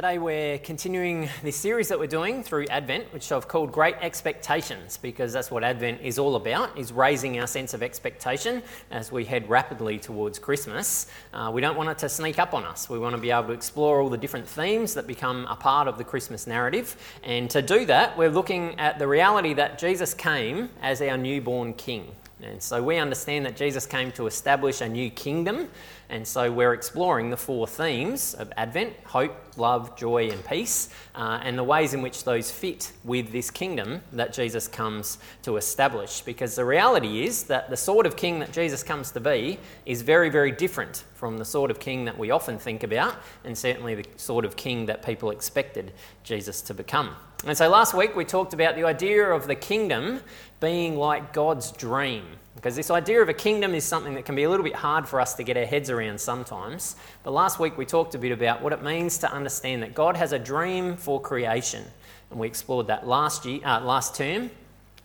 Today 0.00 0.16
we're 0.16 0.56
continuing 0.56 1.28
this 1.42 1.56
series 1.56 1.88
that 1.88 1.98
we're 1.98 2.06
doing 2.06 2.42
through 2.42 2.64
Advent, 2.70 3.12
which 3.12 3.30
I've 3.30 3.46
called 3.46 3.70
Great 3.70 3.96
Expectations, 4.00 4.96
because 4.96 5.30
that's 5.30 5.50
what 5.50 5.62
Advent 5.62 6.00
is 6.00 6.18
all 6.18 6.36
about, 6.36 6.78
is 6.78 6.90
raising 6.90 7.38
our 7.38 7.46
sense 7.46 7.74
of 7.74 7.82
expectation 7.82 8.62
as 8.90 9.12
we 9.12 9.26
head 9.26 9.50
rapidly 9.50 9.98
towards 9.98 10.38
Christmas. 10.38 11.06
Uh, 11.34 11.50
we 11.52 11.60
don't 11.60 11.76
want 11.76 11.90
it 11.90 11.98
to 11.98 12.08
sneak 12.08 12.38
up 12.38 12.54
on 12.54 12.64
us. 12.64 12.88
We 12.88 12.98
want 12.98 13.14
to 13.14 13.20
be 13.20 13.30
able 13.30 13.48
to 13.48 13.52
explore 13.52 14.00
all 14.00 14.08
the 14.08 14.16
different 14.16 14.48
themes 14.48 14.94
that 14.94 15.06
become 15.06 15.44
a 15.50 15.54
part 15.54 15.86
of 15.86 15.98
the 15.98 16.04
Christmas 16.04 16.46
narrative. 16.46 16.96
And 17.22 17.50
to 17.50 17.60
do 17.60 17.84
that, 17.84 18.16
we're 18.16 18.30
looking 18.30 18.80
at 18.80 18.98
the 18.98 19.06
reality 19.06 19.52
that 19.52 19.78
Jesus 19.78 20.14
came 20.14 20.70
as 20.80 21.02
our 21.02 21.18
newborn 21.18 21.74
King. 21.74 22.06
And 22.42 22.62
so 22.62 22.82
we 22.82 22.96
understand 22.96 23.46
that 23.46 23.56
Jesus 23.56 23.86
came 23.86 24.12
to 24.12 24.26
establish 24.26 24.80
a 24.80 24.88
new 24.88 25.10
kingdom. 25.10 25.68
And 26.08 26.26
so 26.26 26.50
we're 26.50 26.72
exploring 26.72 27.30
the 27.30 27.36
four 27.36 27.66
themes 27.66 28.34
of 28.34 28.52
Advent 28.56 28.94
hope, 29.04 29.36
love, 29.56 29.96
joy, 29.96 30.30
and 30.30 30.44
peace, 30.44 30.88
uh, 31.14 31.40
and 31.42 31.56
the 31.56 31.64
ways 31.64 31.94
in 31.94 32.02
which 32.02 32.24
those 32.24 32.50
fit 32.50 32.92
with 33.04 33.30
this 33.30 33.50
kingdom 33.50 34.00
that 34.12 34.32
Jesus 34.32 34.66
comes 34.66 35.18
to 35.42 35.56
establish. 35.56 36.22
Because 36.22 36.56
the 36.56 36.64
reality 36.64 37.24
is 37.24 37.44
that 37.44 37.70
the 37.70 37.76
sort 37.76 38.06
of 38.06 38.16
king 38.16 38.38
that 38.40 38.52
Jesus 38.52 38.82
comes 38.82 39.10
to 39.12 39.20
be 39.20 39.58
is 39.86 40.02
very, 40.02 40.30
very 40.30 40.50
different 40.50 41.04
from 41.14 41.38
the 41.38 41.44
sort 41.44 41.70
of 41.70 41.78
king 41.78 42.06
that 42.06 42.18
we 42.18 42.30
often 42.30 42.58
think 42.58 42.82
about, 42.82 43.16
and 43.44 43.56
certainly 43.56 43.94
the 43.94 44.06
sort 44.16 44.44
of 44.44 44.56
king 44.56 44.86
that 44.86 45.04
people 45.04 45.30
expected 45.30 45.92
Jesus 46.24 46.62
to 46.62 46.74
become. 46.74 47.14
And 47.46 47.56
so 47.56 47.70
last 47.70 47.94
week 47.94 48.14
we 48.14 48.26
talked 48.26 48.52
about 48.52 48.76
the 48.76 48.84
idea 48.84 49.30
of 49.30 49.46
the 49.46 49.54
kingdom 49.54 50.20
being 50.60 50.96
like 50.96 51.32
God's 51.32 51.72
dream. 51.72 52.24
Because 52.54 52.76
this 52.76 52.90
idea 52.90 53.22
of 53.22 53.30
a 53.30 53.34
kingdom 53.34 53.74
is 53.74 53.84
something 53.84 54.14
that 54.14 54.26
can 54.26 54.34
be 54.34 54.42
a 54.42 54.50
little 54.50 54.64
bit 54.64 54.74
hard 54.74 55.08
for 55.08 55.20
us 55.20 55.32
to 55.34 55.42
get 55.42 55.56
our 55.56 55.64
heads 55.64 55.88
around 55.88 56.20
sometimes. 56.20 56.96
But 57.22 57.30
last 57.30 57.58
week 57.58 57.78
we 57.78 57.86
talked 57.86 58.14
a 58.14 58.18
bit 58.18 58.32
about 58.32 58.60
what 58.60 58.74
it 58.74 58.82
means 58.82 59.16
to 59.18 59.32
understand 59.32 59.82
that 59.82 59.94
God 59.94 60.16
has 60.16 60.32
a 60.32 60.38
dream 60.38 60.96
for 60.96 61.18
creation. 61.18 61.84
And 62.30 62.38
we 62.38 62.46
explored 62.46 62.88
that 62.88 63.06
last, 63.06 63.46
year, 63.46 63.60
uh, 63.64 63.80
last 63.80 64.14
term 64.14 64.50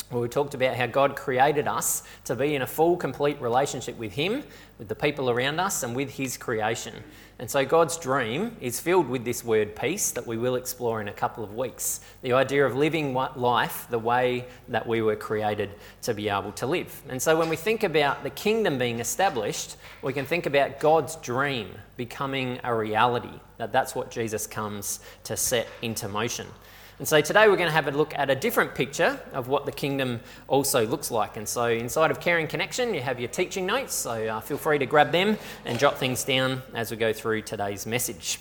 where 0.10 0.22
we 0.22 0.28
talked 0.28 0.54
about 0.54 0.76
how 0.76 0.86
God 0.86 1.16
created 1.16 1.68
us 1.68 2.04
to 2.26 2.36
be 2.36 2.54
in 2.54 2.62
a 2.62 2.68
full, 2.68 2.98
complete 2.98 3.40
relationship 3.42 3.98
with 3.98 4.14
Him, 4.14 4.44
with 4.78 4.88
the 4.88 4.96
people 4.96 5.30
around 5.30 5.60
us, 5.60 5.84
and 5.84 5.96
with 5.96 6.12
His 6.12 6.38
creation. 6.38 6.94
And 7.38 7.52
so 7.52 7.66
God's 7.66 7.98
dream 7.98 8.56
is 8.62 8.80
filled 8.80 9.10
with 9.10 9.26
this 9.26 9.44
word 9.44 9.76
peace 9.76 10.12
that 10.12 10.26
we 10.26 10.38
will 10.38 10.56
explore 10.56 11.02
in 11.02 11.10
a 11.10 11.14
couple 11.14 11.44
of 11.44 11.54
weeks. 11.54 12.00
The 12.22 12.32
idea 12.32 12.66
of 12.66 12.78
living 12.78 13.14
life 13.14 13.88
the 13.90 14.00
way 14.00 14.46
that 14.70 14.88
we 14.88 15.02
were 15.02 15.18
created 15.18 15.72
to 16.04 16.14
be 16.14 16.30
able 16.30 16.54
to 16.54 16.66
live. 16.66 17.02
And 17.10 17.22
so 17.22 17.38
when 17.38 17.50
we 17.50 17.58
think 17.58 17.84
about 17.84 18.24
the 18.24 18.30
kingdom 18.30 18.78
being 18.78 19.00
established, 19.00 19.76
we 20.02 20.14
can 20.14 20.26
think 20.26 20.46
about 20.46 20.80
God's 20.80 21.18
dream 21.18 21.76
becoming 21.98 22.60
a 22.64 22.74
reality. 22.74 23.42
That 23.58 23.74
that's 23.74 23.96
what 23.96 24.12
Jesus 24.12 24.48
comes 24.48 25.02
to 25.26 25.36
set 25.36 25.68
into 25.82 26.08
motion. 26.08 26.48
And 26.98 27.06
so 27.06 27.20
today 27.20 27.50
we're 27.50 27.58
going 27.58 27.68
to 27.68 27.74
have 27.74 27.90
a 27.90 27.92
look 27.92 28.18
at 28.18 28.30
a 28.30 28.36
different 28.36 28.74
picture 28.74 29.20
of 29.34 29.50
what 29.50 29.66
the 29.66 29.72
kingdom 29.74 30.22
also 30.48 30.88
looks 30.88 31.12
like. 31.12 31.36
And 31.36 31.48
so 31.48 31.66
inside 31.66 32.10
of 32.10 32.22
Caring 32.22 32.48
Connection, 32.48 32.94
you 32.94 33.02
have 33.02 33.20
your 33.20 33.28
teaching 33.28 33.66
notes, 33.66 33.94
so 33.94 34.12
uh, 34.12 34.40
feel 34.40 34.56
free 34.56 34.80
to 34.80 34.86
grab 34.86 35.12
them 35.12 35.38
and 35.66 35.78
jot 35.78 35.98
things 35.98 36.24
down 36.24 36.62
as 36.74 36.92
we 36.92 36.98
go 36.98 37.12
through 37.12 37.42
today's 37.42 37.86
message. 37.86 38.40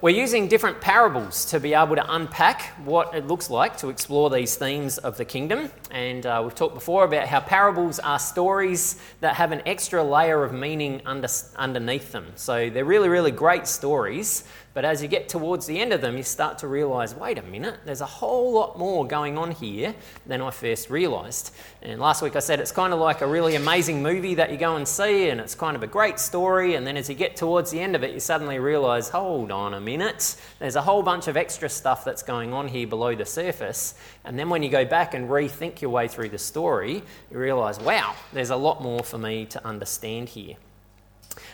We're 0.00 0.10
using 0.10 0.48
different 0.48 0.80
parables 0.80 1.46
to 1.46 1.60
be 1.60 1.74
able 1.74 1.96
to 1.96 2.14
unpack 2.14 2.62
what 2.84 3.14
it 3.14 3.26
looks 3.26 3.50
like 3.50 3.76
to 3.78 3.88
explore 3.88 4.30
these 4.30 4.54
themes 4.56 4.96
of 4.96 5.18
the 5.18 5.24
kingdom. 5.24 5.70
And 5.90 6.24
uh, 6.24 6.40
we've 6.44 6.54
talked 6.54 6.74
before 6.74 7.04
about 7.04 7.28
how 7.28 7.40
parables 7.40 7.98
are 7.98 8.18
stories 8.18 9.00
that 9.20 9.36
have 9.36 9.52
an 9.52 9.62
extra 9.66 10.02
layer 10.02 10.44
of 10.44 10.52
meaning 10.52 11.02
under, 11.06 11.28
underneath 11.56 12.12
them. 12.12 12.26
So 12.36 12.68
they're 12.70 12.84
really, 12.84 13.08
really 13.08 13.30
great 13.30 13.66
stories 13.66 14.44
but 14.76 14.84
as 14.84 15.00
you 15.00 15.08
get 15.08 15.26
towards 15.26 15.64
the 15.64 15.80
end 15.80 15.94
of 15.94 16.02
them, 16.02 16.18
you 16.18 16.22
start 16.22 16.58
to 16.58 16.68
realize 16.68 17.14
wait 17.14 17.38
a 17.38 17.42
minute, 17.44 17.78
there's 17.86 18.02
a 18.02 18.04
whole 18.20 18.52
lot 18.52 18.78
more 18.78 19.06
going 19.06 19.38
on 19.38 19.52
here 19.52 19.94
than 20.26 20.42
I 20.42 20.50
first 20.50 20.90
realized. 20.90 21.50
And 21.80 21.98
last 21.98 22.20
week 22.20 22.36
I 22.36 22.40
said 22.40 22.60
it's 22.60 22.72
kind 22.72 22.92
of 22.92 22.98
like 22.98 23.22
a 23.22 23.26
really 23.26 23.54
amazing 23.54 24.02
movie 24.02 24.34
that 24.34 24.52
you 24.52 24.58
go 24.58 24.76
and 24.76 24.86
see, 24.86 25.30
and 25.30 25.40
it's 25.40 25.54
kind 25.54 25.76
of 25.76 25.82
a 25.82 25.86
great 25.86 26.18
story. 26.18 26.74
And 26.74 26.86
then 26.86 26.98
as 26.98 27.08
you 27.08 27.14
get 27.14 27.36
towards 27.36 27.70
the 27.70 27.80
end 27.80 27.96
of 27.96 28.04
it, 28.04 28.12
you 28.12 28.20
suddenly 28.20 28.58
realize 28.58 29.08
hold 29.08 29.50
on 29.50 29.72
a 29.72 29.80
minute, 29.80 30.36
there's 30.58 30.76
a 30.76 30.82
whole 30.82 31.02
bunch 31.02 31.26
of 31.26 31.38
extra 31.38 31.70
stuff 31.70 32.04
that's 32.04 32.22
going 32.22 32.52
on 32.52 32.68
here 32.68 32.86
below 32.86 33.14
the 33.14 33.24
surface. 33.24 33.94
And 34.26 34.38
then 34.38 34.50
when 34.50 34.62
you 34.62 34.68
go 34.68 34.84
back 34.84 35.14
and 35.14 35.30
rethink 35.30 35.80
your 35.80 35.90
way 35.90 36.06
through 36.06 36.28
the 36.28 36.38
story, 36.38 37.02
you 37.30 37.38
realize 37.38 37.80
wow, 37.80 38.14
there's 38.34 38.50
a 38.50 38.56
lot 38.56 38.82
more 38.82 39.02
for 39.02 39.16
me 39.16 39.46
to 39.46 39.66
understand 39.66 40.28
here. 40.28 40.56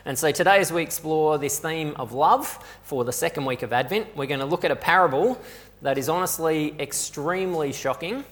And 0.05 0.19
so 0.19 0.31
today, 0.31 0.59
as 0.59 0.73
we 0.73 0.83
explore 0.83 1.39
this 1.39 1.59
theme 1.59 1.95
of 1.97 2.13
love 2.13 2.47
for 2.83 3.05
the 3.05 3.13
second 3.13 3.45
week 3.45 3.63
of 3.63 3.73
Advent, 3.73 4.17
we're 4.17 4.27
going 4.27 4.41
to 4.41 4.47
look 4.47 4.65
at 4.65 4.71
a 4.71 4.77
parable 4.77 5.41
that 5.83 5.99
is 5.99 6.09
honestly 6.09 6.75
extremely 6.81 7.73
shocking 7.73 8.25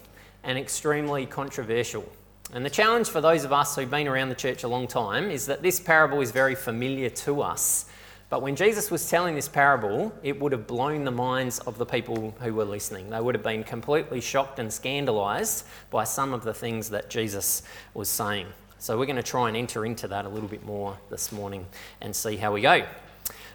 and 0.45 0.59
extremely 0.59 1.27
controversial. 1.27 2.11
And 2.53 2.65
the 2.65 2.71
challenge 2.71 3.09
for 3.09 3.21
those 3.21 3.45
of 3.45 3.53
us 3.53 3.77
who've 3.77 3.91
been 3.91 4.09
around 4.09 4.29
the 4.29 4.35
church 4.35 4.65
a 4.65 4.69
long 4.69 4.87
time 4.87 5.31
is 5.31 5.47
that 5.47 5.63
this 5.63 5.79
parable 5.79 6.21
is 6.21 6.33
very 6.33 6.55
familiar 6.55 7.11
to 7.11 7.43
us. 7.43 7.87
But 8.29 8.43
when 8.43 8.55
Jesus 8.55 8.91
was 8.93 9.09
telling 9.09 9.35
this 9.35 9.49
parable, 9.49 10.13
it 10.23 10.39
would 10.41 10.53
have 10.53 10.69
blown 10.69 11.05
the 11.05 11.11
minds 11.11 11.59
of 11.61 11.79
the 11.79 11.87
people 11.87 12.33
who 12.41 12.55
were 12.55 12.65
listening. 12.65 13.11
They 13.11 13.21
would 13.21 13.35
have 13.35 13.43
been 13.43 13.65
completely 13.65 14.21
shocked 14.21 14.61
and 14.61 14.73
scandalized 14.73 15.65
by 15.91 16.05
some 16.05 16.33
of 16.33 16.45
the 16.45 16.55
things 16.55 16.91
that 16.91 17.11
Jesus 17.11 17.63
was 17.93 18.09
saying. 18.09 18.47
So 18.81 18.99
we're 18.99 19.05
going 19.05 19.17
to 19.17 19.23
try 19.23 19.47
and 19.47 19.59
enter 19.59 19.85
into 19.85 20.09
that 20.09 20.25
a 20.25 20.29
little 20.31 20.49
bit 20.49 20.65
more 20.65 20.97
this 21.11 21.33
morning 21.33 21.67
and 22.01 22.17
see 22.17 22.37
how 22.39 22.55
we 22.55 22.63
go. 22.63 22.87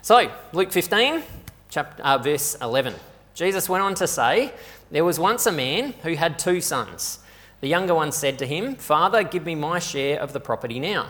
So, 0.03 0.31
Luke 0.53 0.71
15, 0.71 1.23
chapter, 1.67 2.03
uh, 2.03 2.19
verse 2.19 2.55
11. 2.61 2.93
Jesus 3.33 3.67
went 3.67 3.83
on 3.83 3.95
to 3.95 4.05
say, 4.05 4.53
There 4.91 5.03
was 5.03 5.19
once 5.19 5.47
a 5.47 5.51
man 5.51 5.93
who 6.03 6.13
had 6.13 6.37
two 6.37 6.61
sons. 6.61 7.17
The 7.61 7.67
younger 7.67 7.95
one 7.95 8.11
said 8.11 8.37
to 8.37 8.45
him, 8.45 8.75
Father, 8.75 9.23
give 9.23 9.47
me 9.47 9.55
my 9.55 9.79
share 9.79 10.21
of 10.21 10.31
the 10.31 10.39
property 10.39 10.79
now. 10.79 11.07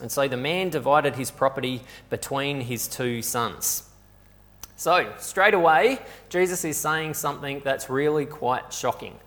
And 0.00 0.10
so 0.10 0.26
the 0.26 0.36
man 0.36 0.68
divided 0.70 1.14
his 1.14 1.30
property 1.30 1.82
between 2.10 2.62
his 2.62 2.88
two 2.88 3.22
sons. 3.22 3.88
So, 4.74 5.12
straight 5.20 5.54
away, 5.54 6.00
Jesus 6.30 6.64
is 6.64 6.76
saying 6.76 7.14
something 7.14 7.62
that's 7.64 7.88
really 7.88 8.26
quite 8.26 8.72
shocking. 8.72 9.20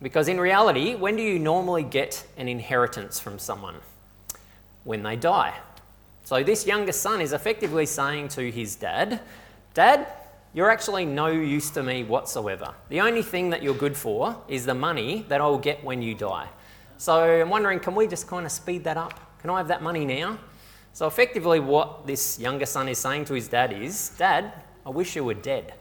Because 0.00 0.28
in 0.28 0.38
reality, 0.38 0.94
when 0.94 1.16
do 1.16 1.22
you 1.22 1.38
normally 1.38 1.82
get 1.82 2.26
an 2.36 2.48
inheritance 2.48 3.18
from 3.18 3.38
someone? 3.38 3.76
When 4.84 5.02
they 5.02 5.16
die. 5.16 5.54
So 6.24 6.42
this 6.42 6.66
younger 6.66 6.92
son 6.92 7.20
is 7.20 7.32
effectively 7.32 7.86
saying 7.86 8.28
to 8.28 8.50
his 8.50 8.76
dad, 8.76 9.20
Dad, 9.74 10.06
you're 10.54 10.70
actually 10.70 11.04
no 11.04 11.26
use 11.26 11.70
to 11.70 11.82
me 11.82 12.04
whatsoever. 12.04 12.74
The 12.88 13.00
only 13.00 13.22
thing 13.22 13.50
that 13.50 13.62
you're 13.62 13.74
good 13.74 13.96
for 13.96 14.36
is 14.48 14.64
the 14.64 14.74
money 14.74 15.24
that 15.28 15.40
I'll 15.40 15.58
get 15.58 15.82
when 15.84 16.02
you 16.02 16.14
die. 16.14 16.48
So 16.96 17.42
I'm 17.42 17.50
wondering, 17.50 17.80
can 17.80 17.94
we 17.94 18.06
just 18.06 18.26
kind 18.26 18.44
of 18.44 18.52
speed 18.52 18.84
that 18.84 18.96
up? 18.96 19.40
Can 19.40 19.50
I 19.50 19.58
have 19.58 19.68
that 19.68 19.82
money 19.82 20.04
now? 20.04 20.38
So 20.92 21.06
effectively, 21.06 21.60
what 21.60 22.06
this 22.06 22.40
younger 22.40 22.66
son 22.66 22.88
is 22.88 22.98
saying 22.98 23.26
to 23.26 23.34
his 23.34 23.46
dad 23.48 23.72
is, 23.72 24.10
Dad, 24.18 24.52
I 24.84 24.90
wish 24.90 25.14
you 25.14 25.22
were 25.22 25.34
dead. 25.34 25.74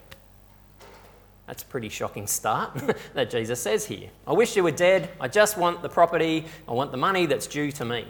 That's 1.47 1.63
a 1.63 1.65
pretty 1.65 1.89
shocking 1.89 2.27
start 2.27 2.77
that 3.13 3.29
Jesus 3.29 3.61
says 3.61 3.85
here. 3.85 4.09
I 4.27 4.33
wish 4.33 4.55
you 4.55 4.63
were 4.63 4.71
dead. 4.71 5.09
I 5.19 5.29
just 5.29 5.57
want 5.57 5.81
the 5.81 5.89
property. 5.89 6.45
I 6.67 6.73
want 6.73 6.91
the 6.91 6.97
money 6.97 7.25
that's 7.25 7.47
due 7.47 7.71
to 7.71 7.85
me. 7.85 8.05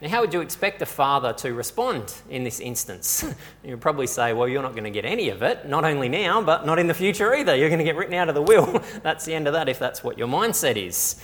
Now, 0.00 0.08
how 0.08 0.20
would 0.20 0.34
you 0.34 0.40
expect 0.42 0.82
a 0.82 0.86
father 0.86 1.32
to 1.34 1.54
respond 1.54 2.14
in 2.28 2.44
this 2.44 2.60
instance? 2.60 3.24
You'd 3.64 3.80
probably 3.80 4.06
say, 4.06 4.32
Well, 4.34 4.48
you're 4.48 4.62
not 4.62 4.72
going 4.72 4.84
to 4.84 4.90
get 4.90 5.04
any 5.06 5.30
of 5.30 5.42
it, 5.42 5.68
not 5.68 5.84
only 5.84 6.08
now, 6.08 6.42
but 6.42 6.66
not 6.66 6.78
in 6.78 6.86
the 6.86 6.94
future 6.94 7.34
either. 7.34 7.56
You're 7.56 7.70
going 7.70 7.78
to 7.78 7.84
get 7.84 7.96
written 7.96 8.14
out 8.14 8.28
of 8.28 8.34
the 8.34 8.42
will. 8.42 8.82
that's 9.02 9.24
the 9.24 9.34
end 9.34 9.46
of 9.46 9.54
that 9.54 9.68
if 9.68 9.78
that's 9.78 10.04
what 10.04 10.18
your 10.18 10.28
mindset 10.28 10.76
is. 10.76 11.20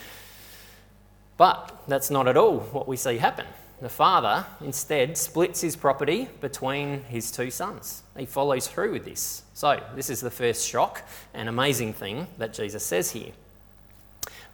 But 1.36 1.82
that's 1.86 2.10
not 2.10 2.28
at 2.28 2.36
all 2.36 2.60
what 2.60 2.88
we 2.88 2.96
see 2.96 3.18
happen. 3.18 3.46
The 3.82 3.88
father 3.88 4.46
instead 4.60 5.18
splits 5.18 5.60
his 5.60 5.74
property 5.74 6.28
between 6.40 7.02
his 7.02 7.32
two 7.32 7.50
sons. 7.50 8.04
He 8.16 8.26
follows 8.26 8.68
through 8.68 8.92
with 8.92 9.04
this. 9.04 9.42
So, 9.54 9.82
this 9.96 10.08
is 10.08 10.20
the 10.20 10.30
first 10.30 10.68
shock 10.68 11.02
and 11.34 11.48
amazing 11.48 11.94
thing 11.94 12.28
that 12.38 12.54
Jesus 12.54 12.86
says 12.86 13.10
here. 13.10 13.32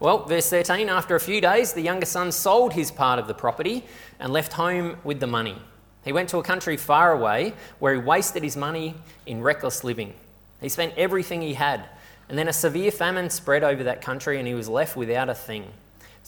Well, 0.00 0.24
verse 0.24 0.48
13 0.48 0.88
after 0.88 1.14
a 1.14 1.20
few 1.20 1.42
days, 1.42 1.74
the 1.74 1.82
younger 1.82 2.06
son 2.06 2.32
sold 2.32 2.72
his 2.72 2.90
part 2.90 3.18
of 3.18 3.28
the 3.28 3.34
property 3.34 3.84
and 4.18 4.32
left 4.32 4.54
home 4.54 4.96
with 5.04 5.20
the 5.20 5.26
money. 5.26 5.58
He 6.06 6.12
went 6.12 6.30
to 6.30 6.38
a 6.38 6.42
country 6.42 6.78
far 6.78 7.12
away 7.12 7.52
where 7.80 7.92
he 7.92 8.00
wasted 8.00 8.42
his 8.42 8.56
money 8.56 8.94
in 9.26 9.42
reckless 9.42 9.84
living. 9.84 10.14
He 10.62 10.70
spent 10.70 10.96
everything 10.96 11.42
he 11.42 11.52
had, 11.52 11.84
and 12.30 12.38
then 12.38 12.48
a 12.48 12.52
severe 12.54 12.90
famine 12.90 13.28
spread 13.28 13.62
over 13.62 13.84
that 13.84 14.00
country 14.00 14.38
and 14.38 14.48
he 14.48 14.54
was 14.54 14.70
left 14.70 14.96
without 14.96 15.28
a 15.28 15.34
thing. 15.34 15.70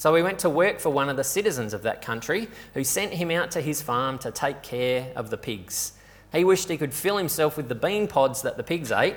So 0.01 0.15
he 0.15 0.23
went 0.23 0.39
to 0.39 0.49
work 0.49 0.81
for 0.81 0.89
one 0.89 1.11
of 1.11 1.19
the 1.19 1.25
citizens 1.25 1.75
of 1.75 1.83
that 1.83 2.01
country, 2.01 2.49
who 2.73 2.85
sent 2.85 3.13
him 3.13 3.31
out 3.31 3.51
to 3.51 3.61
his 3.61 3.83
farm 3.83 4.17
to 4.21 4.31
take 4.31 4.63
care 4.63 5.13
of 5.15 5.29
the 5.29 5.37
pigs. 5.37 5.93
He 6.33 6.43
wished 6.43 6.71
he 6.71 6.79
could 6.79 6.95
fill 6.95 7.19
himself 7.19 7.59
with 7.59 7.69
the 7.69 7.75
bean 7.75 8.09
pods 8.09 8.41
that 8.41 8.57
the 8.57 8.63
pigs 8.63 8.91
ate, 8.91 9.17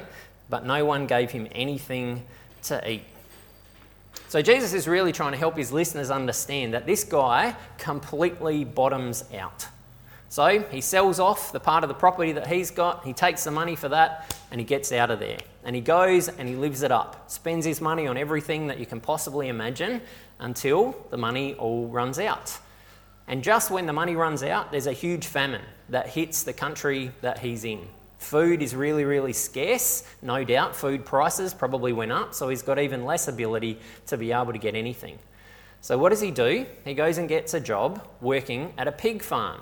but 0.50 0.65
no 0.65 0.83
one 0.83 1.07
gave 1.07 1.31
him 1.31 1.47
anything 1.53 2.25
to 2.63 2.85
eat. 2.85 3.06
So 4.27 4.41
Jesus 4.41 4.74
is 4.74 4.85
really 4.85 5.13
trying 5.13 5.31
to 5.31 5.38
help 5.38 5.56
his 5.56 5.71
listeners 5.71 6.12
understand 6.12 6.74
that 6.74 6.86
this 6.86 7.06
guy 7.06 7.56
completely 7.77 8.65
bottoms 8.65 9.24
out. 9.33 9.68
So 10.27 10.65
he 10.69 10.81
sells 10.81 11.18
off 11.18 11.53
the 11.53 11.62
part 11.62 11.86
of 11.86 11.88
the 11.88 11.94
property 11.94 12.33
that 12.33 12.47
he's 12.47 12.71
got, 12.71 13.06
he 13.06 13.13
takes 13.13 13.45
the 13.45 13.51
money 13.51 13.77
for 13.77 13.88
that, 13.88 14.36
and 14.51 14.59
he 14.59 14.65
gets 14.65 14.91
out 14.91 15.12
of 15.12 15.19
there. 15.19 15.38
And 15.63 15.77
he 15.77 15.81
goes 15.81 16.27
and 16.27 16.50
he 16.50 16.56
lives 16.56 16.81
it 16.81 16.91
up, 16.91 17.31
spends 17.31 17.65
his 17.65 17.79
money 17.79 18.06
on 18.06 18.18
everything 18.18 18.68
that 18.68 18.79
you 18.79 18.86
can 18.86 19.00
possibly 19.00 19.47
imagine 19.47 20.01
until 20.43 20.95
the 21.09 21.17
money 21.17 21.55
all 21.55 21.87
runs 21.87 22.19
out. 22.19 22.57
And 23.27 23.43
just 23.43 23.71
when 23.71 23.85
the 23.85 23.93
money 23.93 24.15
runs 24.15 24.43
out, 24.43 24.71
there's 24.71 24.87
a 24.87 24.93
huge 24.93 25.25
famine 25.25 25.61
that 25.89 26.09
hits 26.09 26.43
the 26.43 26.53
country 26.53 27.11
that 27.21 27.39
he's 27.39 27.63
in. 27.63 27.87
Food 28.17 28.61
is 28.61 28.75
really, 28.75 29.05
really 29.05 29.33
scarce. 29.33 30.03
No 30.21 30.43
doubt, 30.43 30.75
food 30.75 31.05
prices 31.05 31.53
probably 31.53 31.93
went 31.93 32.11
up, 32.11 32.33
so 32.33 32.49
he's 32.49 32.61
got 32.61 32.79
even 32.79 33.05
less 33.05 33.27
ability 33.27 33.79
to 34.07 34.17
be 34.17 34.31
able 34.31 34.53
to 34.53 34.59
get 34.59 34.75
anything. 34.75 35.17
So, 35.81 35.97
what 35.97 36.09
does 36.09 36.21
he 36.21 36.31
do? 36.31 36.65
He 36.85 36.93
goes 36.93 37.17
and 37.17 37.27
gets 37.27 37.53
a 37.53 37.59
job 37.59 38.05
working 38.21 38.73
at 38.77 38.87
a 38.87 38.91
pig 38.91 39.21
farm. 39.21 39.61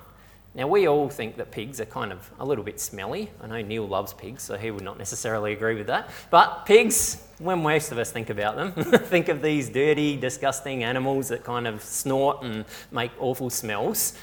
Now, 0.54 0.68
we 0.68 0.86
all 0.88 1.10
think 1.10 1.38
that 1.38 1.50
pigs 1.50 1.80
are 1.80 1.86
kind 1.86 2.12
of 2.12 2.30
a 2.38 2.46
little 2.46 2.64
bit 2.64 2.80
smelly. 2.80 3.32
I 3.40 3.48
know 3.48 3.62
Neil 3.62 3.88
loves 3.88 4.12
pigs, 4.12 4.44
so 4.44 4.58
he 4.58 4.70
would 4.70 4.84
not 4.84 4.98
necessarily 4.98 5.54
agree 5.54 5.76
with 5.76 5.88
that. 5.88 6.10
But 6.30 6.66
pigs, 6.66 7.26
when 7.40 7.64
most 7.64 7.94
of 7.94 7.98
us 7.98 8.12
think 8.12 8.30
about 8.30 8.58
them, 8.58 8.74
think 9.06 9.30
of 9.30 9.42
these 9.42 9.70
dirty, 9.70 10.18
disgusting 10.18 10.84
animals 10.84 11.30
that 11.30 11.46
kind 11.46 11.68
of 11.68 11.82
snort 11.82 12.44
and 12.44 12.66
make 12.92 13.12
awful 13.18 13.50
smells. 13.50 14.14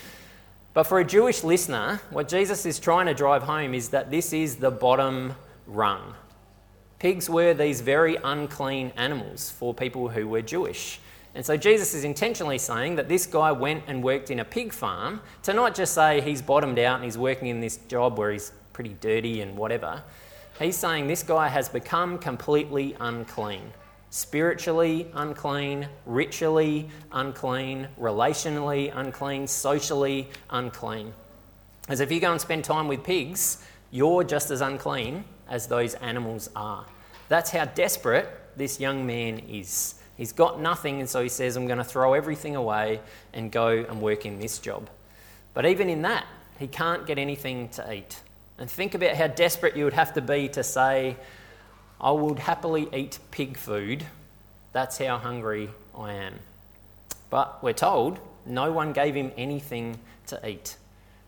But 0.75 0.85
for 0.85 1.01
a 1.01 1.05
Jewish 1.05 1.43
listener, 1.45 2.01
what 2.11 2.29
Jesus 2.29 2.67
is 2.67 2.79
trying 2.79 3.07
to 3.07 3.15
drive 3.15 3.43
home 3.43 3.73
is 3.73 3.89
that 3.89 4.11
this 4.11 4.35
is 4.35 4.57
the 4.57 4.71
bottom 4.71 5.35
rung. 5.67 6.15
Pigs 6.99 7.31
were 7.31 7.55
these 7.55 7.81
very 7.81 8.17
unclean 8.23 8.93
animals 8.97 9.51
for 9.51 9.73
people 9.73 10.09
who 10.09 10.29
were 10.29 10.43
Jewish. 10.43 11.01
And 11.39 11.47
so 11.47 11.57
Jesus 11.57 11.95
is 11.95 12.03
intentionally 12.03 12.59
saying 12.59 12.97
that 12.97 13.09
this 13.09 13.25
guy 13.25 13.53
went 13.53 13.85
and 13.87 14.03
worked 14.03 14.33
in 14.33 14.41
a 14.41 14.45
pig 14.45 14.73
farm 14.73 15.21
to 15.45 15.53
not 15.53 15.73
just 15.73 15.95
say 15.95 16.21
he's 16.21 16.43
bottomed 16.43 16.81
out 16.81 16.97
and 16.97 17.05
he's 17.05 17.17
working 17.17 17.47
in 17.47 17.61
this 17.61 17.77
job 17.87 18.19
where 18.19 18.33
he's 18.33 18.51
pretty 18.73 18.97
dirty 19.01 19.41
and 19.41 19.57
whatever. 19.57 20.03
He's 20.59 20.77
saying 20.77 21.07
this 21.07 21.23
guy 21.23 21.47
has 21.47 21.69
become 21.69 22.19
completely 22.19 22.97
unclean. 22.99 23.73
Spiritually 24.11 25.07
unclean, 25.15 25.89
ritually 26.07 26.89
unclean, 27.13 27.87
relationally 28.01 28.91
unclean, 28.97 29.47
socially 29.47 30.29
unclean. 30.51 31.15
As 31.89 32.01
if 32.01 32.11
you 32.11 32.19
go 32.19 32.33
and 32.33 32.41
spend 32.41 32.65
time 32.65 32.89
with 32.89 33.05
pigs, 33.05 33.65
you're 33.93 34.25
just 34.25 34.51
as 34.51 34.61
unclean 34.61 35.23
as 35.49 35.69
those 35.69 35.95
animals 35.95 36.51
are. 36.57 36.85
That's 37.29 37.51
how 37.51 37.67
desperate 37.67 38.29
this 38.57 38.81
young 38.81 39.07
man 39.07 39.39
is. 39.39 39.95
He's 40.19 40.33
got 40.33 40.61
nothing, 40.61 40.99
and 40.99 41.09
so 41.09 41.23
he 41.23 41.29
says, 41.29 41.57
I'm 41.57 41.67
going 41.67 41.79
to 41.79 41.85
throw 41.85 42.13
everything 42.13 42.57
away 42.57 43.01
and 43.33 43.53
go 43.53 43.69
and 43.69 44.03
work 44.03 44.27
in 44.27 44.41
this 44.41 44.59
job. 44.59 44.91
But 45.55 45.65
even 45.65 45.89
in 45.89 46.03
that, 46.03 46.27
he 46.59 46.67
can't 46.67 47.07
get 47.07 47.19
anything 47.19 47.69
to 47.71 47.93
eat. 47.93 48.21
And 48.59 48.69
think 48.69 48.95
about 48.95 49.15
how 49.15 49.29
desperate 49.29 49.77
you 49.77 49.85
would 49.85 49.93
have 49.93 50.13
to 50.15 50.21
be 50.21 50.49
to 50.49 50.65
say, 50.65 51.17
I 52.01 52.11
would 52.11 52.41
happily 52.41 52.89
eat 52.93 53.21
pig 53.31 53.57
food. 53.57 54.05
That's 54.73 54.99
how 54.99 55.19
hungry 55.19 55.71
I 55.97 56.15
am. 56.15 56.35
But 57.31 57.63
we're 57.63 57.73
told 57.73 58.19
no 58.45 58.73
one 58.73 58.93
gave 58.93 59.15
him 59.15 59.31
anything 59.37 60.01
to 60.27 60.49
eat. 60.49 60.77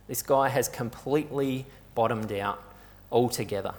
This 0.09 0.23
guy 0.23 0.49
has 0.49 0.69
completely 0.69 1.65
bottomed 1.95 2.33
out 2.33 2.61
altogether. 3.13 3.75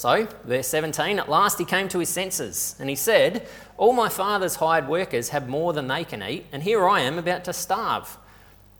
So, 0.00 0.26
verse 0.44 0.66
17, 0.68 1.18
at 1.18 1.28
last 1.28 1.58
he 1.58 1.66
came 1.66 1.86
to 1.88 1.98
his 1.98 2.08
senses, 2.08 2.74
and 2.78 2.88
he 2.88 2.96
said, 2.96 3.46
All 3.76 3.92
my 3.92 4.08
father's 4.08 4.54
hired 4.54 4.88
workers 4.88 5.28
have 5.28 5.46
more 5.46 5.74
than 5.74 5.88
they 5.88 6.04
can 6.04 6.22
eat, 6.22 6.46
and 6.52 6.62
here 6.62 6.88
I 6.88 7.00
am 7.00 7.18
about 7.18 7.44
to 7.44 7.52
starve. 7.52 8.16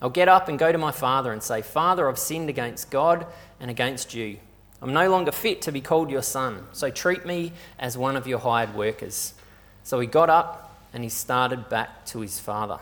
I'll 0.00 0.08
get 0.08 0.31
up 0.31 0.49
and 0.49 0.58
go 0.58 0.72
to 0.72 0.78
my 0.78 0.93
father 0.93 1.31
and 1.31 1.43
say, 1.43 1.61
Father, 1.61 2.08
I've 2.08 2.19
sinned 2.19 2.49
against 2.49 2.90
God 2.90 3.26
and 3.61 3.70
against 3.70 4.14
you. 4.14 4.38
I'm 4.81 4.94
no 4.94 5.11
longer 5.11 5.31
fit 5.31 5.61
to 5.61 5.72
be 5.72 5.82
called 5.82 6.11
your 6.11 6.22
son, 6.22 6.67
so 6.72 6.88
treat 6.88 7.26
me 7.26 7.52
as 7.78 7.99
one 7.99 8.17
of 8.17 8.26
your 8.26 8.38
hired 8.38 8.75
workers. 8.75 9.34
So 9.84 10.00
he 10.00 10.06
got 10.06 10.31
up 10.31 10.75
and 10.94 11.05
he 11.05 11.11
started 11.11 11.69
back 11.69 12.06
to 12.06 12.20
his 12.20 12.40
father. 12.40 12.78